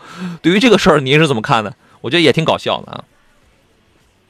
[0.42, 1.74] 对于这个事儿，您是怎么看的？
[2.00, 3.04] 我觉得也挺搞笑的啊。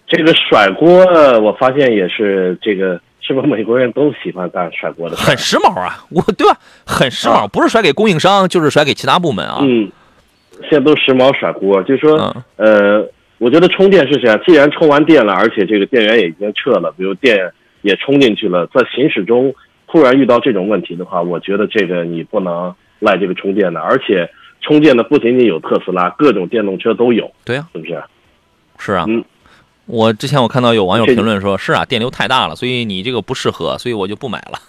[0.07, 1.05] 这个甩锅，
[1.41, 5.15] 我发现也是这个，是不是美国人都喜欢干甩锅的？
[5.15, 6.57] 很时髦啊，我对吧？
[6.88, 9.59] 很时髦，不是甩给供应商，就是甩给其他部门啊。
[9.62, 9.91] 嗯，
[10.62, 13.07] 现在都时髦甩锅，就是说，呃，
[13.38, 17.38] 我觉得充电是这样，既然充完电了，而且这个电源也已经撤了，比如电。
[17.81, 19.53] 也冲进去了，在行驶中
[19.87, 24.29] 突然遇到这种问题的话，我觉得这个你不能赖这个充电的，而且
[24.61, 27.31] 充电的不仅仅有特斯拉，各种电动车都有。
[27.45, 28.03] 对呀，是不是？
[28.77, 29.05] 是啊。
[29.07, 29.23] 嗯，
[29.85, 34.59] 我之前我看到有网友评论说，是啊，电流太大了，所以你这个不适合，所以我就不买了。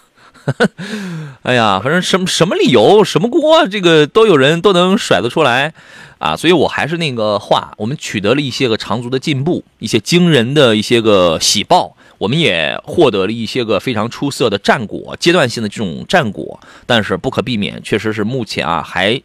[1.43, 5.71] 哎呀，反正什么什么理由、什么锅，这个都有人都能甩得出来
[6.17, 6.35] 啊！
[6.35, 11.95] 所以我还是那个话，我们取得了一些个长足的进步，一些惊人的一些个喜报。
[12.21, 19.19] 我们也获得了一些个非常出色的战果，阶段性的这种战果，但是不可避免，确实是目前啊还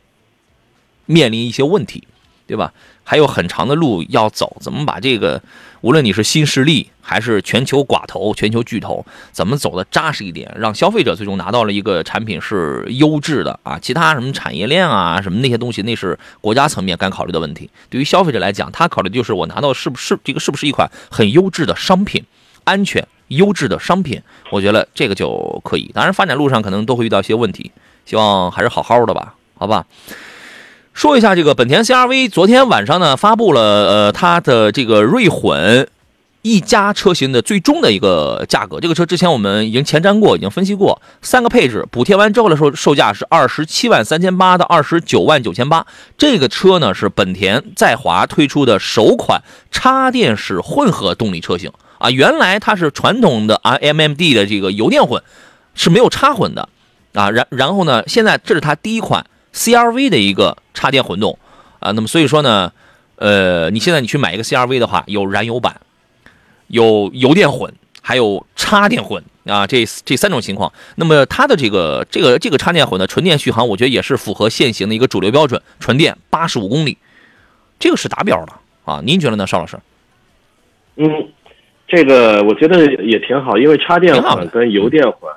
[1.05, 2.05] 面临一些问题，
[2.47, 2.73] 对吧？
[3.05, 5.43] 还有很长的路要走，怎么把这个，
[5.83, 13.79] 无论你是新势力还是全球寡头、全球巨头，怎么走的扎实一点，让消费者最终拿到了一个产品是优质的啊？
[13.79, 17.69] 其他什么产业链啊，什么那些东西，那是国家层面该考虑的问题。
[17.91, 22.25] 对于消费者来讲，他考虑就是我拿到是不是这个是不是一款很优质的商品。
[22.66, 25.90] 安全、优质的商品，我觉得这个就可以。
[25.94, 27.70] 当然，发展路上可能都会遇到一些问题，
[28.05, 29.87] 希望还是好好的吧，好吧。
[30.92, 35.87] 说一下这个本田 CRV，昨天晚上呢发布了呃它的这个锐混
[36.40, 38.81] 一加车型的最终的一个价格。
[38.81, 45.87] 这个车之前我们已经前瞻过，已经分析过，三个配置补贴完之后的售售价是二十七万三千八到二十九万九千八。
[46.16, 51.70] 这个车呢是本田在华推出的首款插电式混合动力车型
[52.07, 55.21] 啊，原来它是传统的 RMMD 的这个油电混
[55.75, 56.69] 是没有插混的
[57.14, 61.37] 啊，然然后呢，现在这是它第一款 CRV 的一个插电混动
[61.81, 62.73] 啊，那么所以说呢，
[63.16, 65.81] 呃，你现在你去买一个 CRV 的话，有燃油版，
[66.69, 70.73] 有油电混，还有插电混啊，这这三种情况。
[70.95, 76.99] 那么它的这个这个这个插电混的纯电续航，我觉得也是符合现行的一个主流标准，纯电八十五公里，
[77.81, 78.53] 这个是达标的
[78.85, 79.01] 啊。
[79.05, 79.77] 您觉得呢，邵老师？
[80.97, 81.29] 嗯，
[81.87, 85.31] 这个我觉得也挺好，因为插电混跟油电混，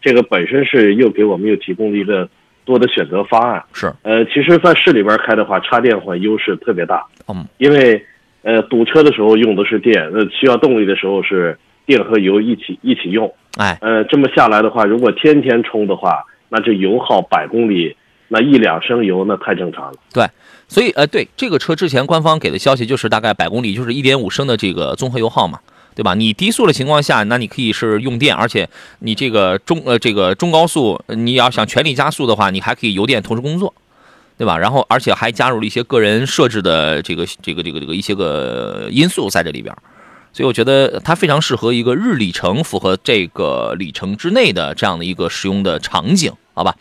[0.00, 2.28] 这个本身是又给我们又提供了一个
[2.64, 3.62] 多的选择方案。
[3.72, 8.04] 是，呃，其实，在市里边开的话，插电混优势特别大，嗯，因为
[8.42, 13.32] 呃堵车的时候用的是电，呃需要动力的时候是电和油一起一起用。
[13.56, 17.96] 哎，呃，这么下来的话，如果天天充的话，那这油耗百公里
[18.28, 19.94] 那一两升油那太正常了。
[20.12, 20.26] 对，
[20.68, 25.60] 所以呃，对这个车之前官方给的消息就是大概百公里就是一点五升的这个综合油耗嘛，
[25.94, 26.14] 对吧？
[26.14, 33.72] 你低速的情况下，那你可以是用电，而且你这个中呃这个中高速，你要想全力加速的话，你还可以油电同时工作，
[34.36, 34.58] 对吧？
[34.58, 39.74] 然后而且还加入了一些个人设置的这个这个这个这个一些个因素在这里边。
[40.32, 46.74] 所以我觉得它非常适合一个日里程符合这个里程之内的这样的一个使用的场景，好吧？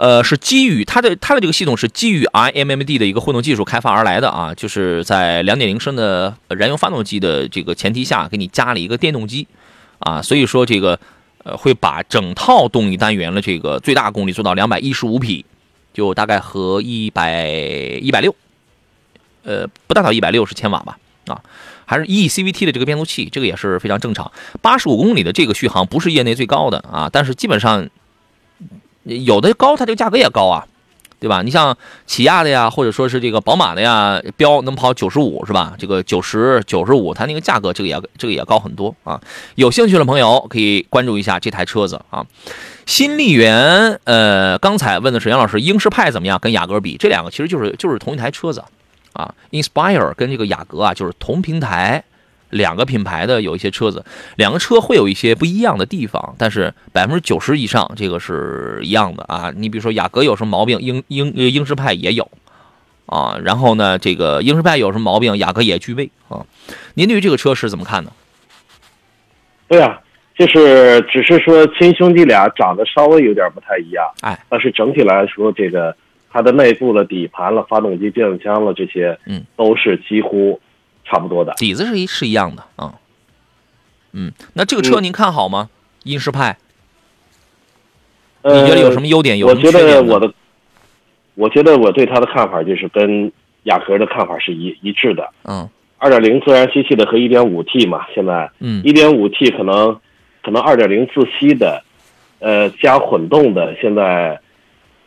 [0.00, 9.46] 呃，是基于它的它的这个系统是基于 IMMD 的一个混动技术开发而来的啊，就是在2.0升的燃油发动机的这个前提下，给你加了一个电动机
[9.98, 10.98] 啊，所以说这个
[11.44, 15.44] 呃会把整套动力单元的这个最大功率做到215匹，
[15.92, 17.50] 就大概和一百
[18.00, 18.34] 一百六，
[19.42, 21.42] 呃，不大到一百六十千瓦吧啊。
[21.84, 24.32] 还是 E CVT 的这个变速器，这个也是非常正常。
[24.62, 27.90] 八十五公里的这个续航不是业内最高的啊，但是基本上
[29.18, 30.66] 有的高，它这个价格也高啊，
[31.18, 31.42] 对吧？
[31.42, 35.74] 你像起亚的呀，或者说是这个宝马的呀，标能跑九十五是吧？
[35.78, 39.20] 这个九十九十五，它那个价格这个也这个也高很多啊。
[39.56, 42.24] 有兴趣的朋友可以关注一下这台车子啊。
[42.86, 46.38] 新力源，呃，刚才问的是杨老师，英仕派怎么样？
[46.38, 48.62] 跟雅阁比，这两个其实就是就是同一台车子。
[49.12, 52.04] 啊，Inspire 跟这个雅阁啊，就是同平台
[52.50, 54.04] 两个品牌的有一些车子，
[54.36, 59.52] 两个车会有一些不一样的地方，但是百分之九十以上这个是一样的啊。
[59.56, 62.30] 你比如说雅阁有什么毛病，英英呃英仕派也有
[63.06, 63.38] 啊。
[63.42, 66.44] 然后呢，这个英仕派有什么毛病，雅阁也具备啊。
[66.94, 68.12] 您对于这个车是怎么看的？
[69.68, 70.00] 对啊，
[70.34, 75.94] 就是只是说亲兄弟俩长得稍微有点不太一样，哎，但是整体来说，这个
[76.28, 80.60] 它的内部的底盘了、发动机、变速箱了这些，嗯，都是几乎
[81.10, 81.52] 差不多的。
[81.56, 82.94] 底子是一是一样的啊。
[84.12, 85.68] 嗯，那这个车嗯您看好吗？
[86.04, 86.56] 英仕派，
[88.42, 89.36] 呃，你觉得有什么优点？
[89.36, 90.06] 有我觉什么缺点呢？
[90.06, 90.32] 得我的，
[91.34, 93.30] 我觉得我对它的看法就是跟
[93.64, 95.28] 雅阁的看法是一一致的。
[95.44, 95.68] 嗯
[95.98, 100.00] 二点零自然吸气的和一点五 T 嘛，现在嗯一点五 T 可能
[100.42, 101.84] 可能二点零自吸的，
[102.38, 104.40] 呃加混动的，现在，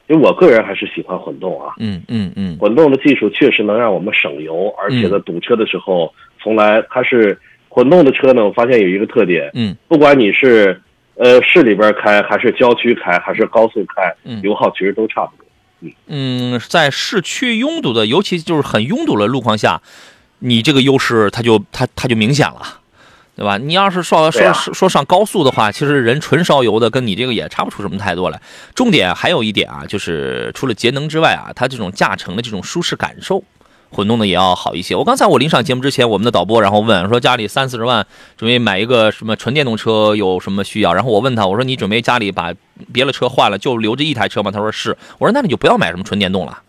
[0.07, 2.57] 因为我个人还是喜欢混动啊，嗯嗯嗯。
[2.59, 7.39] 混动的技术确实能让我们省油，而且在堵车的时候，从来它是
[7.69, 9.75] 混动的车呢，我发现有一个特点，嗯。
[9.87, 10.81] 不管你是
[11.15, 15.45] 呃市里边开还是郊区开还是高速开嗯，油耗其实都差不多。
[16.07, 19.81] 嗯，在市区拥堵的，尤其就是很拥堵的路况下，
[20.39, 22.81] 你这个优势它就它它就明显了，
[23.35, 23.57] 对吧？
[23.57, 28.39] 你要是说对啊说说说上高速的话，其实人纯烧油的跟你这个也差不出什么太多来。
[28.75, 33.43] 重点还有一点啊，就是除了节能之外啊，它这种驾乘的这种舒适感受。
[33.95, 34.95] 混动的也要好一些。
[34.95, 38.03] 我刚才我临上节目之前，我们的导播然后问说家里三四十万
[38.35, 40.95] 准备买一个什么纯电动车有什么需要？
[40.95, 42.51] 然后我问他，我说你准备家里把
[42.91, 44.49] 别的车换了，就留着一台车吗？
[44.49, 44.97] 他说是。
[45.19, 46.59] 我说那你就不要买什么纯电动了。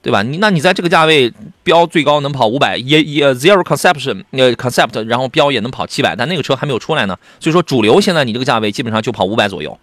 [0.00, 0.22] 对吧？
[0.22, 1.32] 你那你在这个价位
[1.62, 7.18] 标最高能跑五百，也也 zero conception 呃 concept，然后标也能跑七百，但那个车还没有出来呢。
[7.40, 9.76] 所以说主流现在你这个价位基本上就跑五百左右，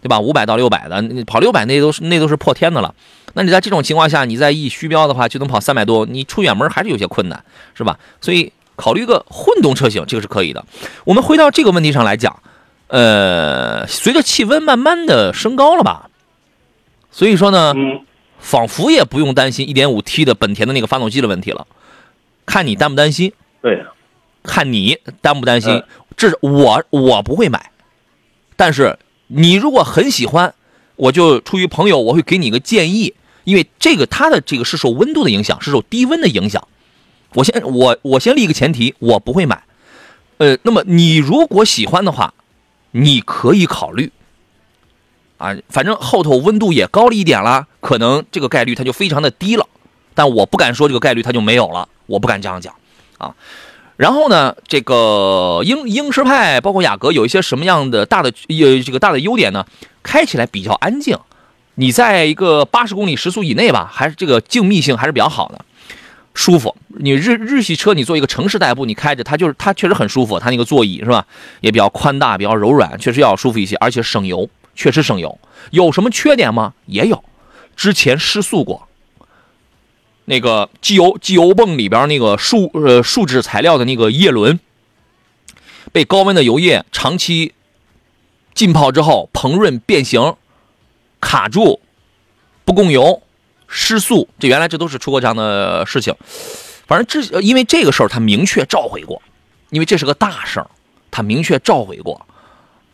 [0.00, 0.18] 对吧？
[0.18, 2.94] 五百到六百的，你跑六百那都是那都是破天的了。
[3.34, 7.44] 那你在这种情况下，你在一虚标的话就能跑三百多，你出远门还是有些困难，
[7.74, 7.98] 是吧？
[8.20, 10.64] 所以考虑一个混动车型，这个是可以的。
[11.04, 12.42] 我们回到这个问题上来讲，
[12.86, 16.08] 呃，随着气温慢慢的升高了吧，
[17.10, 17.74] 所以说呢，
[18.40, 21.66] 仿佛也不用担心 1.5T 的本田的那个发动机的问题了，
[22.46, 23.32] 看你担不担心。
[23.60, 23.84] 对，
[24.42, 25.84] 看你担不担心嗯。
[26.16, 27.70] 这是我我不会买，
[28.56, 30.54] 但是你如果很喜欢，
[30.96, 33.14] 我就出于朋友，我会给你一个建议，
[33.44, 36.66] 因为这个它的这个是受温度的影响，是受低温的影响。
[37.34, 39.62] 我先我我先立一个前提，我不会买。
[40.38, 42.34] 呃，那么你如果喜欢的话，
[42.92, 44.10] 你可以考虑。
[45.38, 49.66] 啊，反正后头温度也高了一点啦，可能这个概率它就非常的低了，
[50.14, 52.74] 但我不敢说这个概率它就没有了，我不敢这样讲
[53.16, 53.34] 啊。
[53.96, 59.66] 然后呢，这个英英诗派包括雅阁有一些什么样的大的有这个大的优点呢？
[60.02, 61.18] 开起来比较安静，
[61.74, 65.64] 你在一个八十公里时速以内吧，还是这个静谧性还是比较好的，
[66.32, 66.76] 舒服。
[67.00, 71.26] 你日日系车你做一个城市代步，你开着它就是它确实很舒服，它那个座椅是吧，
[71.60, 74.48] 也比较宽大，比较柔软，确实要舒服一些，而且省油，
[74.78, 75.36] 确实省油。
[75.72, 76.72] 有什么缺点吗？
[76.86, 77.24] 也有，
[77.74, 78.86] 之前失速过。
[80.24, 84.60] 那个机油机油泵里边那个树呃树脂材料的那个叶轮，
[85.90, 87.54] 被高温的油液长期
[88.54, 90.36] 浸泡之后膨润变形，
[91.20, 91.80] 卡住，
[92.64, 93.22] 不供油，
[93.66, 96.14] 失速，这原来这都是出过这样的事情。
[96.86, 99.20] 反正这因为这个事儿他明确召回过，
[99.70, 100.70] 因为这是个大事儿，
[101.10, 102.26] 他明确召回过，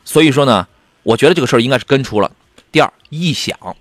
[0.04, 0.66] 所以说呢，
[1.04, 2.32] 我觉得这个事儿应该是根除了。
[2.72, 3.76] 第二，异响，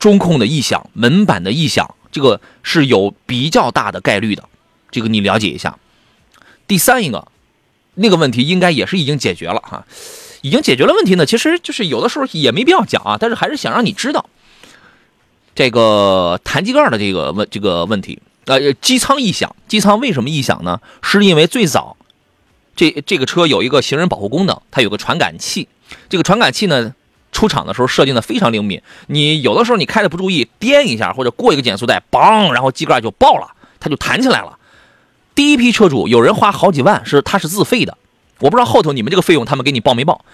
[0.00, 4.48] 中控的异响，门板的异响，这个是有比较大的概率的，
[4.90, 5.78] 这个你了解一下。
[6.66, 7.28] 第三一个，
[7.94, 9.86] 那个问题应该也是已经解决了哈，
[10.42, 11.24] 已经解决了问题呢。
[11.24, 14.28] 其实就是有的时候也没必要讲啊，但是还是想让你知道
[15.54, 18.18] 这个弹机盖的这个问这个问题。
[18.46, 20.80] 呃，机舱异响，机舱为什么异响呢？
[21.02, 21.96] 是因为最早
[22.76, 25.66] 这这个车有一个行人保护功能，它有个传感器，
[26.08, 26.94] 这个传感器呢。
[27.32, 33.48] 出厂的时候设定的非常灵敏，你有的时候你开的不注意，颠一下或者过一个减速带，嘣，然后机盖就爆了，
[33.80, 34.56] 它就弹起来了。
[35.34, 37.98] 第一批车主有人花好几万，是他是自费的，
[38.38, 40.24] 我不知道后头你们这个费用他们给你报没报。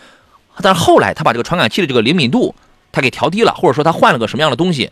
[0.60, 2.54] 但是后来他把这个传感器的这个灵敏度
[2.92, 4.90] 他给调低了，或者说他换了个什么样的东西，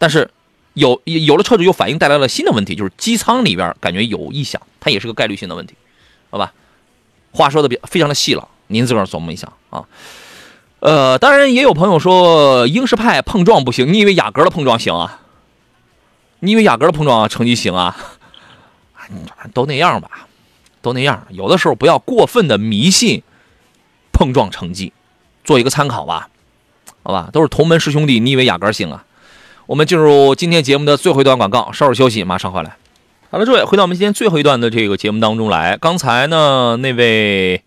[0.00, 0.28] 但是
[0.72, 5.76] 有有的车主又反映带来了新的问题，就是机舱里边感觉有异响，它也是个概率性的问题，
[6.30, 6.52] 好吧？
[7.30, 9.84] 话说的比非常的细了，您自个儿琢磨一下啊。
[10.80, 15.20] 呃，当然也有朋友说英式派碰撞不行，你以为雅阁的碰撞行啊？
[16.40, 17.96] 你以为雅阁的碰撞成绩行啊？
[19.54, 20.26] 都那样吧，
[20.82, 21.26] 都那样。
[21.30, 23.22] 有的时候不要过分的迷信
[24.12, 24.92] 碰撞成绩，
[25.42, 26.28] 做一个参考吧，
[27.02, 27.30] 好吧？
[27.32, 29.04] 都是同门师兄弟，你以为雅阁行啊？
[29.64, 32.76] 我们进入今天节目的最后一段广告，稍事休息，马上回来。
[33.30, 35.78] 好了，诸位，回到我们今天最后一段的这个节目当中来。
[35.78, 37.62] 刚才呢，那位。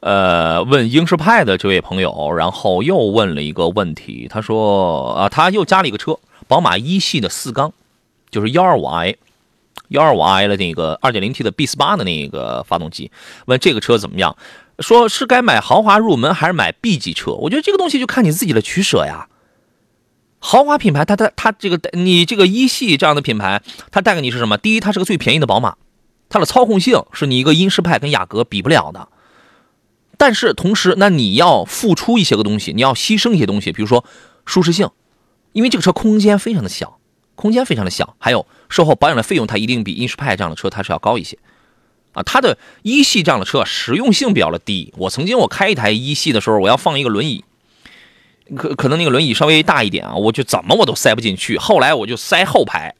[0.00, 7.72] 呃，问英仕派的这位朋友，然后又问了一个问题，他说啊，他又加了一个车，宝马一系的四缸，
[8.30, 9.16] 就是幺二五 i，
[9.88, 13.10] 幺二五 i 的那个二点零 T 的 B 四八的那个发动机，
[13.44, 14.36] 问这个车怎么样？
[14.78, 17.32] 说是该买豪华入门还是买 B 级车？
[17.32, 19.28] 我觉得这个东西就看你自己的取舍呀。
[20.38, 24.56] 豪华品牌，它它它这个你这个一系这样的品牌，它带给你是什么？
[24.56, 25.76] 第一，它是个最便宜的宝马，
[26.30, 29.06] 它的操控性是你一个英式派跟雅阁比不了的。
[30.20, 34.04] 但是同时，那你要付出一些个东西，你要牺牲一些东西，比如说
[34.44, 34.90] 舒适性，
[35.52, 36.98] 因为这个车空间非常的小，
[37.36, 41.38] 空间非常的小，还有售后保养的费用，它一定比英仕派这样的车它是要高一些，
[42.12, 44.92] 啊，它的一系这样的车实用性比较的低。
[44.98, 47.42] 我曾经我开一台一系的时候，我要放一个轮椅，
[48.54, 51.56] 可可能那个轮椅稍微大一点啊，我就怎么我都塞不进去。
[51.56, 52.94] 后来我就塞后排，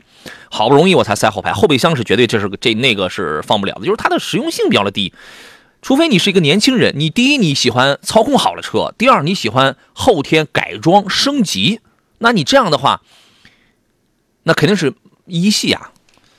[0.50, 5.12] 好不容易我才塞后排，后备箱是绝对这是这那个是放不了的，就是它的实用性比较的低。
[5.83, 11.81] 除非你是一个年轻人，你第一你喜欢操控好的车，第二你喜欢后天改装升级，
[12.18, 13.01] 那你这样的话，
[14.43, 14.93] 那肯定是
[15.24, 15.91] 一系啊，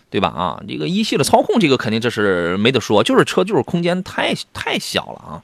[0.10, 0.28] 对吧？
[0.30, 5.44] 啊，这个一系的操控，这个肯定这是没得说，就是车就是空间太太小了啊。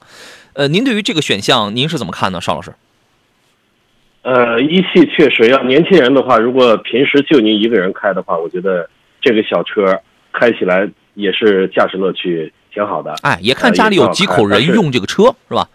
[0.52, 2.72] 呃，您对于这个选项您是怎么看呢，邵老师？
[4.22, 8.88] 呃，一系确实要年轻人的话，如果平时就您一个人开的话，我觉得
[9.20, 10.00] 这个小车
[10.32, 13.14] 开起来也是驾驶乐趣挺好的。
[13.22, 15.68] 哎，也看家里有几口人用这个车是吧？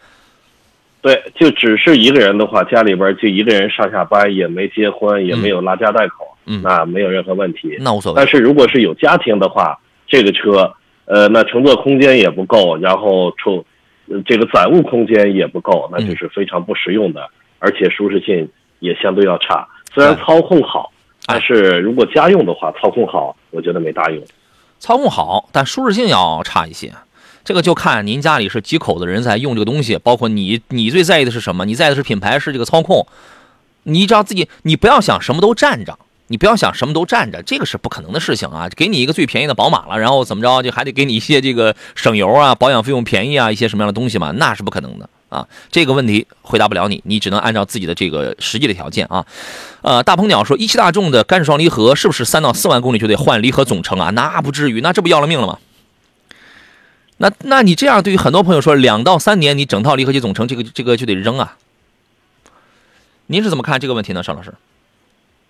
[1.02, 7.76] 对，就只是一个人的话，家里边就一个人上下班，也没结婚，也没有拉家带口，嗯那没有任何问题。
[7.82, 8.26] 那无所谓但。
[8.26, 9.78] 是如果是有家庭的话，
[10.08, 10.74] 这个车，
[11.04, 13.66] 呃，那乘坐空间也不够，然后充，
[14.08, 17.30] 呃这个载物空间也不够，那嗯就是非常不实用的，
[17.60, 18.48] 而且舒适性
[18.80, 19.68] 也相对要差。
[19.94, 20.89] 虽然哎操控好，
[21.26, 24.24] 哎但是如果家用的话，操控好，我觉得没大用。
[24.84, 26.94] 操控好，但舒适性要差一些。
[27.46, 31.64] 这个就看您家里是几口子人在用这个东西，包括你，你最在意的是什么？
[31.64, 33.08] 你在意的是品牌，是这个操控。
[33.84, 38.68] 你只要自己，你不要想什么都占着，你不要想什么都占着，这个是不可能的事情啊！
[38.76, 44.32] 给你一个最便宜的宝马了，然后怎么着就还得给你一些这个省油啊、保养费用便宜啊一些什么样的东西嘛？
[44.32, 45.48] 那是不可能的啊！
[45.72, 49.26] 这个问题回答不了你，你只能按照自己的这个实际的条件啊。
[49.82, 54.12] 呃，大鹏鸟说，一汽大众的干式双离合是不是三到四万公里就得换离合总成啊？
[54.12, 55.60] 那不至于，那这不要了命了吗？
[57.18, 61.58] 那那你这样对于很多朋友说，两到三年你整套离合器总成这个这个就得扔啊？
[63.28, 64.54] 您是怎么看这个问题呢，邵老师？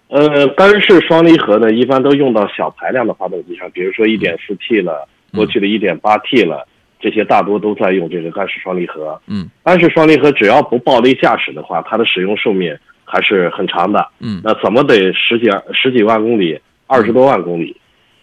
[0.09, 6.67] 呃，干式双离合呢，一般都用到小排量的发动机上，比如说一点四 T 了，过去的一点八 T 了，
[7.03, 9.19] 这些大多都在用这个干式双离合。
[9.27, 12.73] 嗯干式双离合只要不暴力驾驶的话，它的使用寿命
[13.03, 14.07] 还是很长的。
[14.21, 17.75] 嗯那怎么得十几十几万公里，二十多万公里？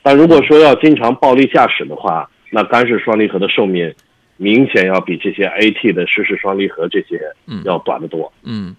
[0.03, 3.95] 但如果说要经常暴力驾驶的话，那干式双离合的寿命
[4.39, 8.33] 明显要比这些 AT 的湿式双离合这些嗯要短得多。
[8.43, 8.75] 嗯，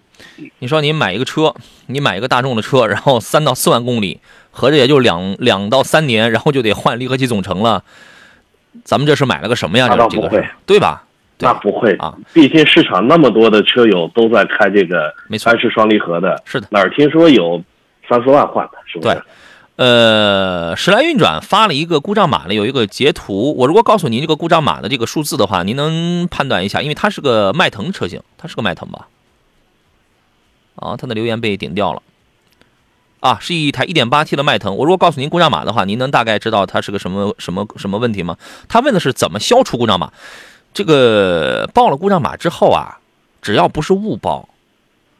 [0.58, 1.54] 你说你买一个车，
[1.86, 4.18] 你买一个大众的车，然后三到四万公里，
[4.50, 7.84] 合着也就两两到三年，然后就得换离合器总成了。
[8.84, 9.88] 咱们这是买了个什么呀？
[9.88, 11.04] 这倒不会对吧？
[11.38, 17.62] 对那不会啊，毕竟市场那么多的车友都在开这个没错干式双离合的，是的哪儿听说有
[18.08, 19.14] 三四万换的，是不是？
[19.14, 19.22] 对
[19.76, 29.08] 呃，时来运转发了一个故障码的有一个截图，我如果告诉您这个故障码的这个数字的话，您能判断一下，因为它是个迈腾车型，它是个迈腾吧？
[30.76, 32.02] 啊，他的留言被顶掉了。
[33.22, 34.74] 啊，是一台 1.8T 的迈腾。
[34.76, 38.36] 我如果告诉您故障码的话，您能大概知道它是个什么什么什么问题吗？
[38.68, 40.12] 他问的是怎么消除故障码。
[40.74, 42.98] 这个报了故障码之后啊，
[43.40, 44.48] 只要不是误报，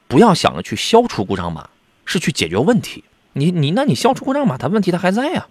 [0.08, 1.68] 不要想着去消除故障码，
[2.04, 3.04] 是去解决问题。
[3.34, 5.46] 你你那你消除故障码，它问题它还在呀、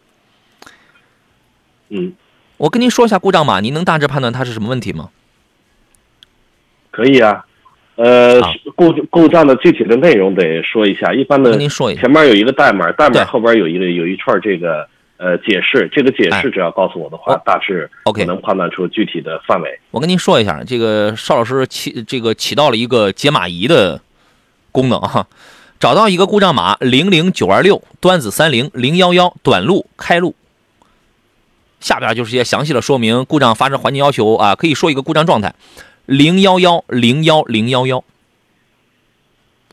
[1.87, 2.13] 嗯，
[2.57, 5.09] 我跟您说一下故障码，您能大致判断它是什么问题吗？
[6.91, 7.45] 可以啊。
[7.95, 8.41] 呃，
[8.75, 11.13] 故故障的具体的内容得说一下。
[11.13, 12.01] 一般的跟您说一下。
[12.01, 14.87] 前面有一个代码，代码后边有一个有一串这个
[15.17, 16.41] 呃解释，这个解哎。
[16.41, 19.79] 释只要告诉我的话，哦大致 OK 能判断出具体的范围。
[19.91, 24.01] 我跟您说一下，这个邵老师起这个起到了一个解码仪的
[24.71, 25.27] 功能哈，
[25.79, 30.33] 找到一个故障码零零九二六端子三零零幺幺短路开路，
[31.79, 35.53] 下边就是一些详细的说明故障发生环境要求啊，可以说一个故障状态
[36.11, 38.03] 零幺幺零幺零幺幺，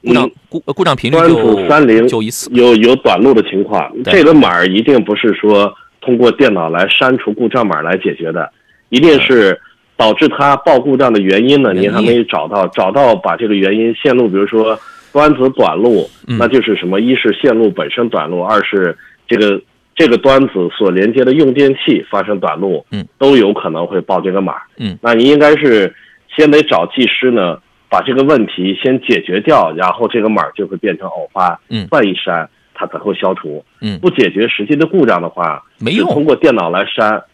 [0.04, 0.30] 故障嗯。
[0.48, 8.48] 故故障频率端就子三零就一次，有有短路的情况，这个码儿一定不是说通过电脑来删除故障码来解决的，
[8.88, 9.60] 一定是
[9.96, 14.78] 导致它报故障的原因呢，您还没找到，找到把这个原因线路，比如说
[15.12, 16.38] 端子短路，嗯。
[16.38, 17.00] 那就是什么？
[17.00, 19.60] 一是线路本身短路，二是这个
[19.96, 24.54] 这个端子所连接的用电器发生短路，嗯，都有可能会报这个码。
[24.76, 25.92] 嗯，那您应该是
[26.38, 27.58] 先得找技师呢，
[27.88, 33.64] 把这个问题先解决掉，然后这个码就会变成偶发，嗯再一删它才会消除。
[33.80, 37.24] 嗯不解决实际的故障的话，没用通过电脑来删，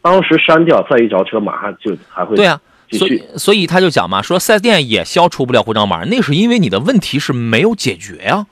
[0.00, 2.58] 当时删掉，再一着车马上就还会对啊，
[2.90, 3.22] 所以。
[3.36, 8.46] 所以他就讲嘛，说四 S 店也消除不了故障码，那是因为你的问题是没有解决呀、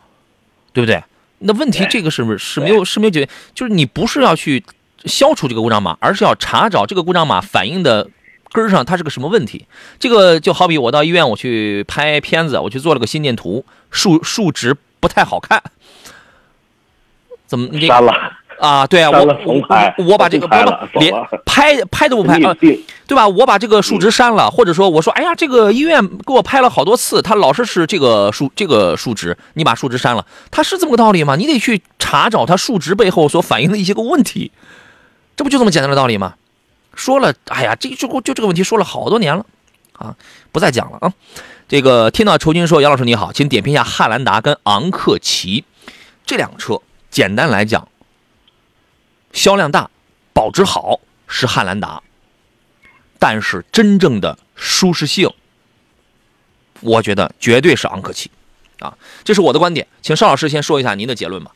[0.75, 1.03] 对不对？
[1.39, 3.31] 那问题这个是不是是没有是没有解决？
[3.55, 4.63] 就是你不是要去
[5.07, 8.07] 消除这个故障码，而是要查找这个故障码反映的
[8.53, 9.67] 根儿上它是个什么问题。
[9.99, 15.63] 这个就好比我到医院我去拍片子，我去做了个心电图，数数值不太好看，
[17.47, 18.13] 怎么你删了，
[18.59, 18.87] 啊？
[18.87, 20.65] 对啊，我我我把这个不拍
[21.45, 22.55] 拍拍都不拍啊，
[23.07, 23.27] 对吧？
[23.27, 31.37] 我把这个数值删了，或者说我说，哎呀，这个医院给我拍了好多次，他老是是这个数这个数值，你把数值删了，它是这么个道理吗？
[31.37, 34.53] 你得去查找它数值背后所反映的一些个问题，
[35.35, 36.35] 这不就这么简单的道理吗？
[36.95, 39.47] 说了，哎呀，这就就这个问题说了好多年了，
[39.93, 40.17] 啊，
[40.53, 41.13] 不再讲了啊。
[41.69, 45.65] 这个听到酬金说，杨老师你好，请点评一下汉兰达跟昂克旗
[46.27, 46.81] 这辆车。
[47.11, 47.89] 简单来讲，
[49.33, 49.91] 销量大，
[50.33, 52.03] 保值好是汉兰达，
[53.19, 55.29] 但是真正的舒适性，
[56.81, 58.31] 我觉得绝对是昂克旗，
[58.79, 61.51] 啊，这是我的观点，请邵老师先说一下您的结论吧。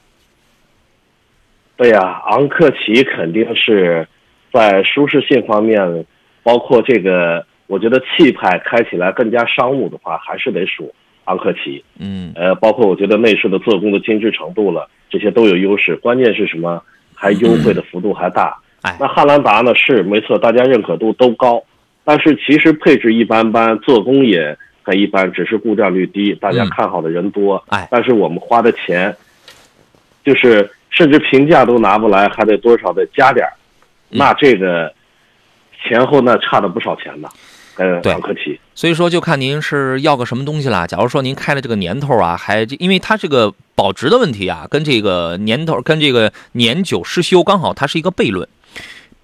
[1.76, 4.08] 对呀、昂克旗肯定是
[4.54, 6.06] 在舒适性方面，
[6.44, 10.94] 包括这个，我觉得气派开起来更加商务的话，还是得数
[11.24, 11.84] 昂克旗。
[11.98, 15.96] 嗯呃，包括我觉得内饰的做工的精致程度了，这些都有优势。
[15.96, 16.80] 关键是什么？
[17.16, 18.56] 还优惠的幅度还大。
[18.82, 19.74] 哎那汉兰达呢？
[19.74, 21.60] 是没错，大家认可度都高，
[22.04, 27.64] 但是其实配置一般般，做工也很一般，只是故障率低，大家嗯看好的人多。
[27.70, 29.12] 哎但是我们花的钱，
[30.24, 33.63] 就是甚至评价都拿不来，还得多少得加点儿，嗯
[34.18, 34.92] 那这个
[35.82, 37.28] 前后那差了不少钱呢。
[37.76, 38.14] 呃对。
[38.76, 40.86] 所以说就看您是要个什么东西啦。
[40.86, 48.48] 假如说您开了这个年头啊，还因为它这个保值的问题啊，跟这个年头跟这个年久失修刚好它是一个悖论。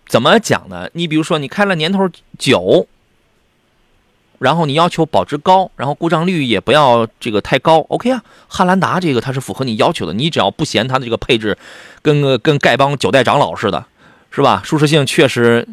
[0.07, 0.89] 怎么讲呢？
[0.93, 2.87] 你比如说你开了年头久，
[4.39, 8.23] 然后你要求保值高，然后故障率也不要这个太高，OK 啊。
[8.49, 11.57] 汉兰达这个它是符合你要求的，你只要不嫌它的这个配置
[12.03, 13.85] 跟个跟丐帮九代长老似的，
[14.31, 14.63] 是吧？
[14.65, 15.67] 舒适性确实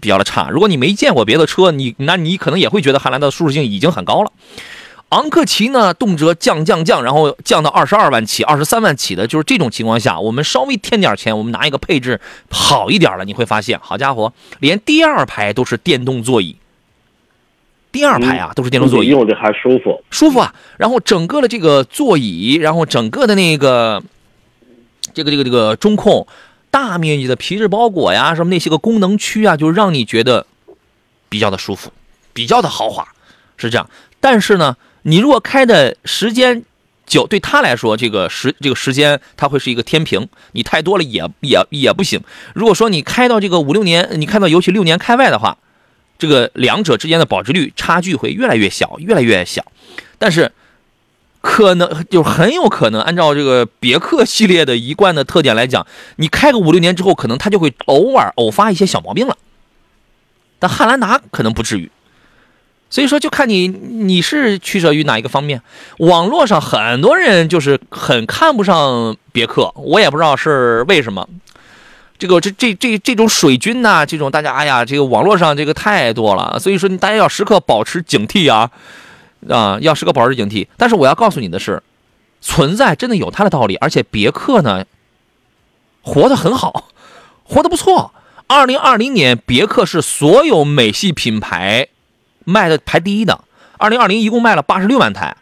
[0.00, 0.48] 比较的差。
[0.50, 4.32] 如果你没见过别的车，你那你可能也会觉得汉兰达的舒适性已经很高了。
[5.10, 12.18] 昂克旗呢，动辄降降降，然后降到二十二万起、二十三万起的，就是这种情况下，我们稍微添点钱，我们拿一个配置
[12.50, 16.56] 好一点的，你会发现，好家伙，连第二排都是电动座椅，
[17.92, 20.02] 第二排啊、都是电动座椅，用着还舒服。
[20.10, 20.54] 舒服啊。
[20.78, 24.02] 然后整个的这个座椅，然后整个的那个
[25.12, 26.26] 这个这个这个中控，
[26.72, 30.46] 大面积的皮质包裹呀，什么那些个功能区啊，就让你觉得
[31.28, 31.92] 比较的舒服，
[32.32, 33.06] 比较的豪华，
[33.58, 33.88] 是这样。
[34.20, 36.64] 但是呢，你如果开的时间
[37.04, 42.22] 久，对他来说，这个时这个时间它会是一个天平，你太多了也也也不行。
[42.54, 45.58] 如果说你开到这个五六年，你开到尤其六年开外的话，
[46.18, 49.66] 这个两者之间的保值率差距会越来越小，越来越小。
[50.18, 50.52] 但是
[51.42, 55.86] 可能就很有可能按照这个别克系列的一贯的特点来讲，
[56.16, 59.36] 你开个五六年之后，可能它就会偶尔偶发一些小毛病了。
[60.58, 61.90] 但汉兰达可能不至于。
[62.88, 65.62] 所以说，就看你你是取舍于哪一个方面。
[65.98, 71.26] 网络上很多人就是很看不上别克，我也不知道是为什么。
[72.18, 78.70] 这个这这这这种水军呐、这种大家哎呀，这个网络上这个太多了，所以说大家要时刻保持警惕啊
[79.48, 80.66] 啊，要时刻保持警惕。
[80.76, 81.82] 但是我要告诉你的是，
[82.40, 84.84] 存在真的有它的道理，而且别克呢
[86.02, 86.88] 活得很好，
[87.44, 88.12] 活得不错。
[88.46, 91.88] 二零二零年，别克是所有美系品牌
[92.44, 93.44] 卖的排第一的。
[93.78, 95.36] 二零二零一共卖了八十六万台，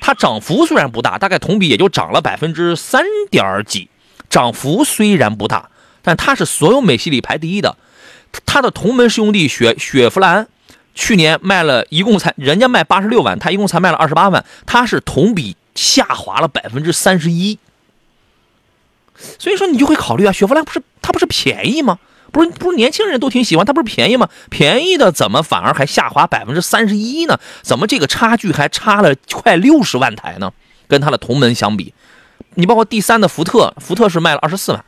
[0.00, 3.90] 它涨幅虽然不大，大概同比也就涨了百分之三点几，
[4.30, 5.70] 涨幅虽然不大，
[6.02, 7.76] 但它是所有美系里排第一的。
[8.46, 10.48] 它的同门师兄弟雪雪佛兰
[10.94, 17.58] 去年卖了一共才人家卖八十六万，它一共才卖了二十八万，它是同比下滑了百分之三十一。
[19.38, 21.98] 所以说你就会考虑啊，雪佛兰不是它不是便宜吗？
[22.32, 24.28] 不是不是年轻人都挺喜欢，它不是便宜吗？
[24.50, 27.38] 便宜的怎么反而还下滑百分之三十一呢？
[27.60, 30.52] 怎么这个差距还差了快六十万台呢？
[30.88, 31.94] 跟它的同门相比，
[32.54, 34.84] 你包括第三的福特，福特是卖了二十四万，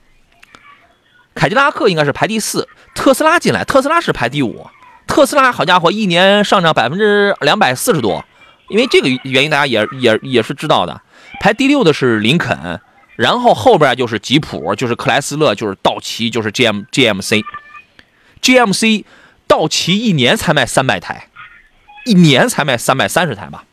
[1.35, 4.67] 凯迪拉克应该是排第四，特斯拉进来，特斯拉是排第五，
[5.07, 8.25] 特斯拉好家伙一年上涨百分之两百四十多，
[8.69, 11.01] 因为这个原因大家也也也是知道的。
[11.41, 12.81] 排第六的是林肯，
[13.17, 17.45] 然后后边就是吉普，就是克莱斯勒，就是道奇，就是 GM GMC。
[18.41, 19.05] GMC
[19.47, 21.29] 道奇一年才卖三百台，
[22.07, 23.65] 一年才卖三百三十台吧，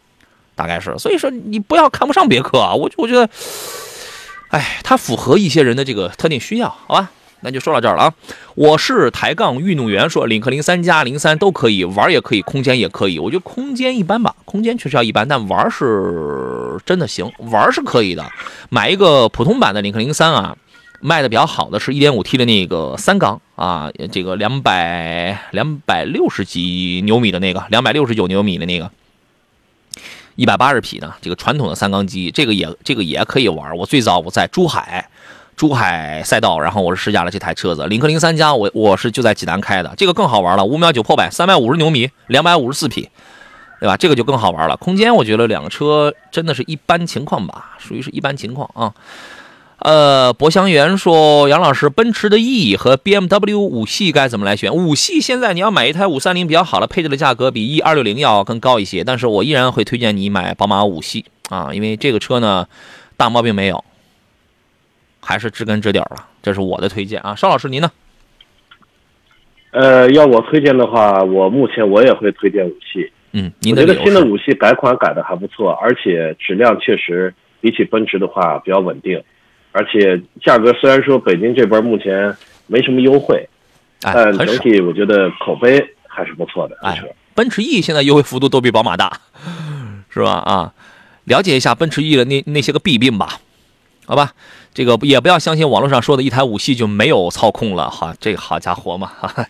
[0.56, 0.98] 大概是。
[0.98, 3.30] 所以说你不要看不上别克啊，我我觉得，
[4.50, 7.12] 哎，它符合一些人的这个特定需要，好吧？
[7.42, 8.14] 那就说到这儿了啊。
[8.56, 13.20] 我是抬杠运动员，说领克零三加零三都可以玩，也可以，空间也可以。
[13.20, 18.26] 我觉得空间一般吧，空间确实要一般，但玩是真的行，玩是可以的。
[18.70, 20.58] 买一个普通版的领克零三啊，
[21.00, 28.92] 卖的比较好的是一点五 T 的那个三缸啊，这个两百两百六十几牛米的那个，两百六十九牛米的那个。
[30.38, 33.76] 一百八十匹呢，这个传统的三缸机，这个也这个也可以玩。
[33.78, 35.10] 我最早我在珠海，
[35.62, 43.08] 珠海赛道，然后我是试驾了这台车子，领克零三加，我我是就在济南开的，这个更好玩了，五秒九破百，三百五十牛米，两百五十四匹，
[43.80, 43.96] 对吧？
[43.96, 44.76] 这个就更好玩了。
[44.78, 48.92] 空间我觉得两个车真的是一般情况吧，属于是一般情况啊。
[49.78, 54.74] 呃，博祥源说，杨老师，奔驰的 E 和 BMW 五系该怎么来选？
[54.74, 62.66] 五系现在你要买一台五三零比较好的配置的价格比 E 二六零要更高一些，但是我依然会推荐你买宝马五系啊，因为这个车呢
[63.16, 63.84] 大毛病没有，
[65.32, 67.34] 还是知根知底儿了，这是我的推荐啊。
[67.34, 67.90] 邵老师您呢？
[69.72, 73.10] 呃，要我推荐的话，我目前我也会推荐五系。
[73.32, 79.24] 嗯，我觉得新的是五系改款改的还不错，而且质量确实比起奔驰的话比较稳定，
[79.72, 82.36] 而且价格虽然说北京这边目前
[82.68, 83.48] 没什么优惠，
[84.02, 84.58] 哎，但整。
[84.58, 86.76] 体我觉得口碑还是不错的。
[86.82, 87.02] 哎
[87.34, 89.22] 奔驰 E 现在优惠幅度都比宝马大，
[90.10, 90.32] 是吧？
[90.32, 90.74] 啊，
[91.24, 93.40] 了解一下奔驰 E 的那那些个弊病吧，
[94.06, 94.34] 好吧？
[94.74, 99.48] 这个也不要相信网络上说的一台五系就没有操控了，哈，这个好家伙嘛，哈哈。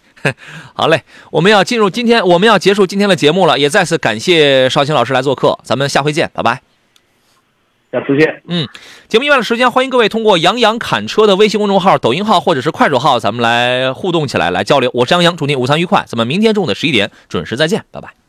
[0.73, 6.61] 好嘞，我们要进入今天，我们要结束今天的节目了，也再次感谢邵青老师来做客，咱们下回见，拜拜。
[7.91, 8.41] 下次见。
[8.47, 8.67] 嗯，
[9.07, 14.89] 节目以外的时间，欢迎各位通过杨洋侃车的微信公众号、抖音号或者是快手号，咱们来互动起来，来交流。
[14.93, 18.20] 我是杨洋，祝您午餐愉快，咱们明天中午的十一点准时再见，拜拜。